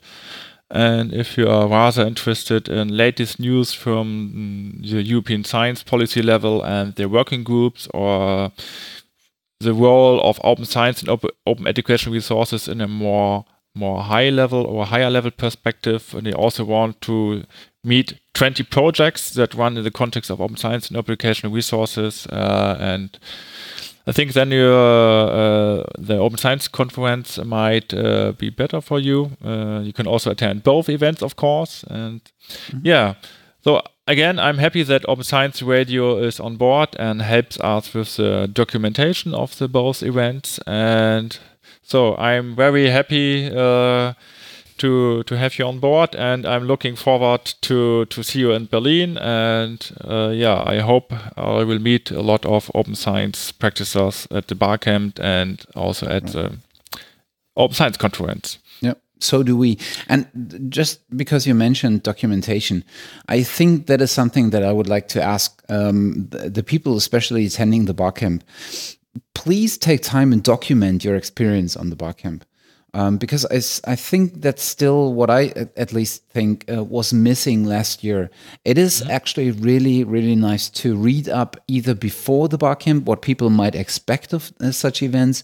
And 0.69 1.13
if 1.13 1.37
you 1.37 1.47
are 1.47 1.67
rather 1.67 2.05
interested 2.05 2.67
in 2.67 2.89
latest 2.89 3.39
news 3.39 3.73
from 3.73 4.81
the 4.81 5.01
European 5.01 5.43
science 5.45 5.81
policy 5.81 6.21
level 6.21 6.61
and 6.61 6.93
their 6.95 7.07
working 7.07 7.43
groups 7.43 7.87
or 7.93 8.51
the 9.59 9.73
role 9.73 10.21
of 10.21 10.39
open 10.43 10.65
science 10.65 11.01
and 11.01 11.09
open, 11.09 11.67
educational 11.67 12.13
resources 12.13 12.67
in 12.67 12.81
a 12.81 12.87
more 12.87 13.45
more 13.75 14.01
high 14.01 14.29
level 14.29 14.65
or 14.65 14.85
higher 14.87 15.09
level 15.09 15.31
perspective, 15.31 16.13
and 16.15 16.25
they 16.25 16.33
also 16.33 16.65
want 16.65 16.99
to 17.01 17.43
meet 17.87 18.19
20 18.33 18.63
projects 18.63 19.31
that 19.31 19.53
run 19.53 19.77
in 19.77 19.83
the 19.83 19.91
context 19.91 20.29
of 20.29 20.41
open 20.41 20.57
science 20.57 20.89
and 20.89 20.97
educational 20.97 21.51
resources. 21.51 22.27
Uh, 22.27 22.77
and 22.79 23.17
I 24.05 24.11
think 24.11 24.33
then 24.33 24.51
your, 24.51 24.73
uh, 24.73 25.83
the 25.97 26.17
Open 26.17 26.37
Science 26.37 26.67
Conference 26.67 27.37
might 27.43 27.93
uh, 27.93 28.31
be 28.31 28.49
better 28.49 28.79
for 28.79 28.99
you. 28.99 29.31
Uh, 29.43 29.81
you 29.83 29.91
can 29.91 30.07
also 30.07 30.31
attend 30.31 30.63
both 30.63 30.87
events, 30.87 31.21
of 31.21 31.35
course. 31.35 31.83
And 31.89 32.21
mm-hmm. 32.47 32.79
yeah, 32.83 33.15
so 33.61 33.81
again, 34.07 34.39
I'm 34.39 34.59
happy 34.59 34.83
that 34.83 35.03
Open 35.09 35.25
Science 35.25 35.61
Radio 35.61 36.19
is 36.19 36.39
on 36.39 36.55
board 36.55 36.89
and 36.97 37.21
helps 37.21 37.59
us 37.59 37.93
with 37.93 38.15
the 38.15 38.47
documentation 38.47 39.33
of 39.33 39.57
the 39.57 39.67
both 39.67 40.01
events. 40.03 40.59
And 40.65 41.37
so 41.81 42.15
I'm 42.15 42.55
very 42.55 42.89
happy 42.89 43.51
uh, 43.53 44.13
to 44.77 45.23
to 45.23 45.37
have 45.37 45.57
you 45.59 45.65
on 45.65 45.79
board, 45.79 46.15
and 46.15 46.45
I'm 46.45 46.65
looking 46.65 46.95
forward 46.95 47.45
to 47.61 48.05
to 48.05 48.23
see 48.23 48.39
you 48.39 48.51
in 48.51 48.65
Berlin. 48.65 49.17
And 49.17 49.91
uh, 50.03 50.29
yeah, 50.33 50.63
I 50.65 50.79
hope 50.79 51.13
I 51.35 51.63
will 51.63 51.79
meet 51.79 52.11
a 52.11 52.21
lot 52.21 52.45
of 52.45 52.71
open 52.73 52.95
science 52.95 53.51
practitioners 53.51 54.27
at 54.31 54.47
the 54.47 54.55
Barcamp 54.55 55.19
and 55.19 55.65
also 55.75 56.07
at 56.07 56.27
the 56.27 56.57
Open 57.55 57.75
Science 57.75 57.97
Conference. 57.97 58.59
Yeah, 58.81 58.93
so 59.19 59.43
do 59.43 59.57
we. 59.57 59.77
And 60.07 60.27
just 60.69 60.99
because 61.17 61.47
you 61.47 61.55
mentioned 61.55 62.03
documentation, 62.03 62.83
I 63.27 63.43
think 63.43 63.87
that 63.87 64.01
is 64.01 64.11
something 64.11 64.51
that 64.51 64.63
I 64.63 64.71
would 64.71 64.87
like 64.87 65.07
to 65.09 65.21
ask 65.21 65.61
um, 65.69 66.27
the, 66.29 66.49
the, 66.49 66.63
people, 66.63 66.95
especially 66.97 67.45
attending 67.45 67.85
the 67.85 67.93
Barcamp. 67.93 68.43
Please 69.33 69.77
take 69.77 70.01
time 70.01 70.31
and 70.31 70.43
document 70.43 71.03
your 71.03 71.15
experience 71.15 71.75
on 71.75 71.89
the 71.89 71.95
Barcamp 71.95 72.45
um, 72.97 73.17
because 73.17 73.45
I, 73.45 73.91
I 73.91 73.95
think 73.95 74.41
that's 74.41 74.63
still 74.63 75.13
what 75.13 75.29
I 75.29 75.69
at 75.77 75.93
least 75.93 76.23
think 76.29 76.65
uh, 76.67 76.83
was 76.83 77.13
missing 77.13 77.63
last 77.63 78.03
year. 78.03 78.31
It 78.65 78.79
is 78.79 79.01
mm-hmm. 79.01 79.11
actually 79.11 79.51
really, 79.51 80.03
really 80.03 80.35
nice 80.35 80.67
to 80.81 80.97
read 80.97 81.29
up 81.29 81.57
either 81.67 81.93
before 81.93 82.49
the 82.49 82.57
Barcamp 82.57 83.05
what 83.05 83.21
people 83.21 83.51
might 83.51 83.75
expect 83.75 84.33
of 84.33 84.51
uh, 84.59 84.71
such 84.71 85.03
events 85.03 85.43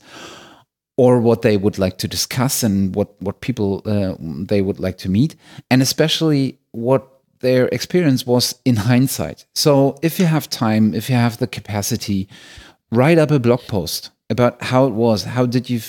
or 0.98 1.20
what 1.20 1.44
they 1.44 1.56
would 1.56 1.78
like 1.78 2.00
to 2.00 2.08
discuss 2.08 2.64
and 2.64 2.96
what, 2.96 3.22
what 3.22 3.42
people 3.42 3.84
uh, 3.86 4.16
they 4.20 4.62
would 4.64 4.80
like 4.80 4.98
to 5.00 5.10
meet, 5.10 5.36
and 5.70 5.82
especially 5.84 6.58
what 6.72 7.08
their 7.42 7.68
experience 7.68 8.26
was 8.26 8.56
in 8.66 8.78
hindsight. 8.78 9.46
So 9.54 10.00
if 10.02 10.20
you 10.20 10.26
have 10.26 10.50
time, 10.50 10.96
if 10.96 11.08
you 11.08 11.16
have 11.16 11.38
the 11.38 11.48
capacity, 11.48 12.28
write 12.92 13.20
up 13.20 13.30
a 13.30 13.40
blog 13.40 13.62
post 13.68 14.10
about 14.30 14.62
how 14.64 14.86
it 14.86 14.94
was. 14.94 15.24
How 15.24 15.46
did 15.46 15.70
you? 15.70 15.80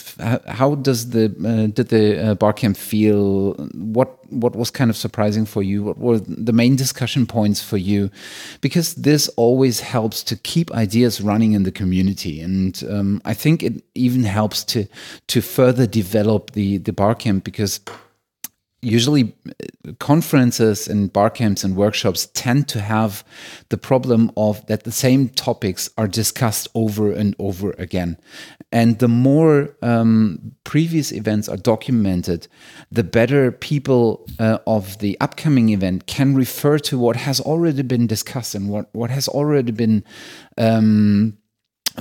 How 0.46 0.74
does 0.74 1.10
the 1.10 1.24
uh, 1.24 1.72
did 1.72 1.88
the 1.88 2.30
uh, 2.30 2.34
Barcamp 2.34 2.76
feel? 2.76 3.54
What 3.74 4.10
what 4.32 4.56
was 4.56 4.70
kind 4.70 4.90
of 4.90 4.96
surprising 4.96 5.46
for 5.46 5.62
you? 5.62 5.82
What 5.84 5.98
were 5.98 6.18
the 6.18 6.52
main 6.52 6.76
discussion 6.76 7.26
points 7.26 7.62
for 7.62 7.76
you? 7.76 8.10
Because 8.60 8.94
this 8.94 9.28
always 9.36 9.80
helps 9.80 10.22
to 10.24 10.36
keep 10.36 10.72
ideas 10.72 11.20
running 11.20 11.52
in 11.52 11.62
the 11.62 11.72
community, 11.72 12.40
and 12.40 12.82
um, 12.90 13.22
I 13.24 13.34
think 13.34 13.62
it 13.62 13.84
even 13.94 14.24
helps 14.24 14.64
to 14.64 14.86
to 15.28 15.40
further 15.40 15.86
develop 15.86 16.52
the 16.52 16.78
the 16.78 16.92
Barcamp 16.92 17.44
because 17.44 17.80
usually 18.84 19.34
uh, 19.48 19.92
conferences 19.98 20.88
and 20.88 21.12
bar 21.12 21.30
camps 21.30 21.64
and 21.64 21.76
workshops 21.76 22.26
tend 22.34 22.68
to 22.68 22.80
have 22.80 23.24
the 23.68 23.76
problem 23.76 24.30
of 24.36 24.64
that 24.66 24.84
the 24.84 24.92
same 24.92 25.28
topics 25.28 25.90
are 25.96 26.08
discussed 26.08 26.68
over 26.74 27.12
and 27.12 27.34
over 27.38 27.74
again. 27.78 28.16
And 28.70 28.98
the 28.98 29.08
more 29.08 29.76
um, 29.82 30.54
previous 30.64 31.12
events 31.12 31.48
are 31.48 31.56
documented 31.56 32.48
the 32.90 33.04
better 33.04 33.52
people 33.52 34.26
uh, 34.38 34.58
of 34.66 34.98
the 34.98 35.16
upcoming 35.20 35.68
event 35.70 36.06
can 36.06 36.34
refer 36.34 36.78
to 36.78 36.98
what 36.98 37.16
has 37.16 37.40
already 37.40 37.82
been 37.82 38.06
discussed 38.06 38.54
and 38.54 38.68
what, 38.68 38.88
what 38.92 39.10
has 39.10 39.28
already 39.28 39.72
been 39.72 40.04
um, 40.58 41.38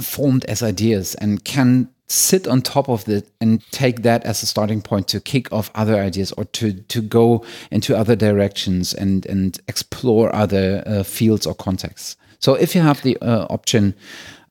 formed 0.01 0.45
as 0.45 0.63
ideas 0.63 1.15
and 1.15 1.43
can 1.43 1.89
sit 2.07 2.47
on 2.47 2.61
top 2.61 2.89
of 2.89 3.07
it 3.07 3.29
and 3.39 3.63
take 3.71 4.03
that 4.03 4.23
as 4.25 4.43
a 4.43 4.45
starting 4.45 4.81
point 4.81 5.07
to 5.07 5.19
kick 5.19 5.51
off 5.51 5.71
other 5.73 5.95
ideas 5.95 6.31
or 6.33 6.45
to 6.45 6.73
to 6.73 7.01
go 7.01 7.45
into 7.71 7.97
other 7.97 8.15
directions 8.15 8.93
and 8.93 9.25
and 9.25 9.59
explore 9.67 10.33
other 10.35 10.83
uh, 10.85 11.03
fields 11.03 11.45
or 11.45 11.55
contexts. 11.55 12.15
So 12.39 12.55
if 12.55 12.75
you 12.75 12.81
have 12.81 13.01
the 13.01 13.17
uh, 13.17 13.47
option 13.49 13.95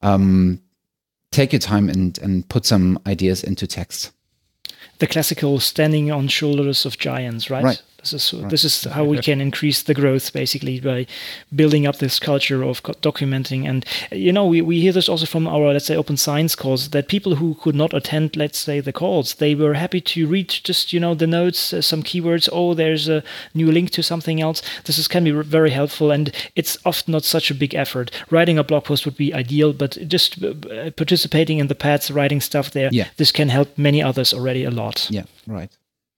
um, 0.02 0.60
take 1.30 1.52
your 1.52 1.60
time 1.60 1.88
and 1.88 2.18
and 2.18 2.48
put 2.48 2.64
some 2.64 2.98
ideas 3.06 3.44
into 3.44 3.66
text. 3.66 4.12
The 4.98 5.06
classical 5.06 5.58
standing 5.58 6.10
on 6.10 6.28
shoulders 6.28 6.86
of 6.86 6.98
giants 6.98 7.50
right? 7.50 7.64
Right 7.64 7.82
this 8.02 8.12
is 8.12 8.34
right. 8.34 8.50
this 8.50 8.64
is 8.64 8.84
how 8.84 9.04
we 9.04 9.18
can 9.18 9.40
increase 9.40 9.82
the 9.82 9.94
growth 9.94 10.32
basically 10.32 10.80
by 10.80 11.06
building 11.54 11.86
up 11.86 11.96
this 11.96 12.18
culture 12.18 12.62
of 12.62 12.82
documenting. 12.82 13.68
And 13.68 13.84
you 14.10 14.32
know, 14.32 14.46
we, 14.46 14.60
we 14.60 14.80
hear 14.80 14.92
this 14.92 15.08
also 15.08 15.26
from 15.26 15.46
our 15.46 15.72
let's 15.72 15.86
say 15.86 15.96
open 15.96 16.16
science 16.16 16.54
calls 16.54 16.90
that 16.90 17.08
people 17.08 17.36
who 17.36 17.54
could 17.54 17.74
not 17.74 17.94
attend 17.94 18.36
let's 18.36 18.58
say 18.58 18.80
the 18.80 18.92
calls, 18.92 19.34
they 19.34 19.54
were 19.54 19.74
happy 19.74 20.00
to 20.00 20.26
read 20.26 20.48
just 20.48 20.92
you 20.92 21.00
know 21.00 21.14
the 21.14 21.26
notes, 21.26 21.72
uh, 21.72 21.80
some 21.80 22.02
keywords. 22.02 22.48
Oh, 22.52 22.74
there's 22.74 23.08
a 23.08 23.22
new 23.54 23.70
link 23.70 23.90
to 23.90 24.02
something 24.02 24.40
else. 24.40 24.62
This 24.84 24.98
is 24.98 25.08
can 25.08 25.24
be 25.24 25.30
very 25.30 25.70
helpful, 25.70 26.10
and 26.10 26.32
it's 26.56 26.78
often 26.84 27.12
not 27.12 27.24
such 27.24 27.50
a 27.50 27.54
big 27.54 27.74
effort. 27.74 28.10
Writing 28.30 28.58
a 28.58 28.64
blog 28.64 28.84
post 28.84 29.04
would 29.04 29.16
be 29.16 29.32
ideal, 29.32 29.72
but 29.72 29.96
just 30.08 30.42
uh, 30.42 30.90
participating 30.96 31.58
in 31.58 31.68
the 31.68 31.74
pads, 31.74 32.10
writing 32.10 32.40
stuff 32.40 32.70
there, 32.70 32.88
yeah. 32.92 33.08
this 33.16 33.32
can 33.32 33.48
help 33.48 33.76
many 33.78 34.02
others 34.02 34.32
already 34.34 34.64
a 34.64 34.70
lot. 34.70 35.08
Yeah, 35.10 35.24
right. 35.46 35.70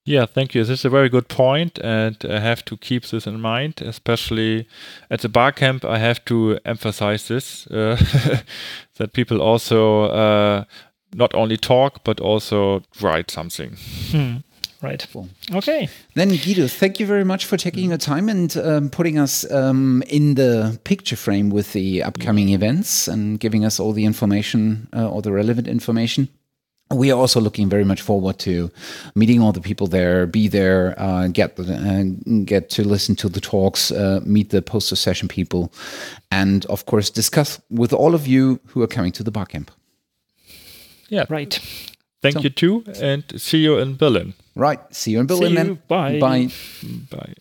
Yeah, 0.07 0.27
thank 0.27 0.55
you. 0.55 0.63
This 0.65 0.81
is 0.81 0.85
a 0.85 0.91
very 0.91 1.09
good 1.09 1.29
point, 1.29 1.79
and 1.79 2.17
I 2.29 2.39
have 2.39 2.63
to 2.67 2.77
keep 2.77 3.07
this 3.07 3.27
in 3.27 3.41
mind, 3.41 3.81
especially 3.81 4.69
at 5.11 5.21
the 5.21 5.31
bar 5.31 5.51
camp. 5.51 5.83
I 5.83 5.97
have 5.97 6.23
to 6.27 6.59
emphasize 6.67 7.29
this 7.29 7.67
uh, 7.69 7.97
that 8.97 9.15
people 9.15 9.41
also 9.41 10.03
uh, 10.05 10.65
not 11.15 11.35
only 11.35 11.57
talk 11.57 12.05
but 12.05 12.21
also 12.21 12.83
write 13.01 13.31
something. 13.31 13.77
Hmm. 14.11 14.37
Right. 14.83 15.07
Cool. 15.11 15.31
Okay. 15.51 15.89
Then 16.15 16.29
Guido, 16.29 16.69
thank 16.69 17.01
you 17.01 17.07
very 17.07 17.25
much 17.25 17.47
for 17.47 17.57
taking 17.57 17.89
the 17.89 17.97
time 17.97 18.29
and 18.29 18.55
um, 18.59 18.91
putting 18.91 19.19
us 19.19 19.51
um, 19.51 20.03
in 20.09 20.35
the 20.35 20.79
picture 20.85 21.17
frame 21.17 21.49
with 21.49 21.73
the 21.73 22.03
upcoming 22.03 22.49
yeah. 22.49 22.57
events 22.57 23.09
and 23.09 23.41
giving 23.41 23.65
us 23.65 23.81
all 23.81 23.95
the 23.95 24.05
information, 24.05 24.87
uh, 24.93 25.09
all 25.09 25.23
the 25.23 25.33
relevant 25.33 25.69
information 25.69 26.29
we 26.95 27.11
are 27.11 27.19
also 27.19 27.41
looking 27.41 27.69
very 27.69 27.85
much 27.85 28.03
forward 28.03 28.39
to 28.41 28.71
meeting 29.15 29.41
all 29.41 29.53
the 29.53 29.61
people 29.61 29.87
there, 29.87 30.27
be 30.27 30.49
there, 30.49 30.95
uh, 30.99 31.29
get 31.29 31.59
uh, 31.59 32.05
get 32.45 32.71
to 32.71 32.85
listen 32.85 33.15
to 33.17 33.29
the 33.29 33.41
talks, 33.41 33.91
uh, 33.91 34.21
meet 34.25 34.51
the 34.51 34.63
poster 34.63 34.97
session 34.97 35.29
people, 35.29 35.73
and 36.31 36.67
of 36.67 36.87
course 36.87 37.11
discuss 37.11 37.61
with 37.71 37.93
all 37.93 38.15
of 38.15 38.27
you 38.27 38.61
who 38.69 38.83
are 38.83 38.89
coming 38.89 39.13
to 39.13 39.23
the 39.23 39.31
barcamp. 39.31 39.71
Yeah, 41.09 41.27
right. 41.29 41.59
Thank 42.23 42.37
so. 42.37 42.41
you 42.41 42.51
too, 42.51 42.85
and 43.01 43.25
see 43.37 43.59
you 43.59 43.79
in 43.79 43.97
Berlin. 43.97 44.35
Right, 44.57 44.81
see 44.95 45.11
you 45.13 45.21
in 45.21 45.27
Berlin. 45.27 45.57
See 45.57 45.63
you. 45.63 45.79
Bye. 45.89 46.19
Bye. 46.21 46.49
Bye. 47.11 47.35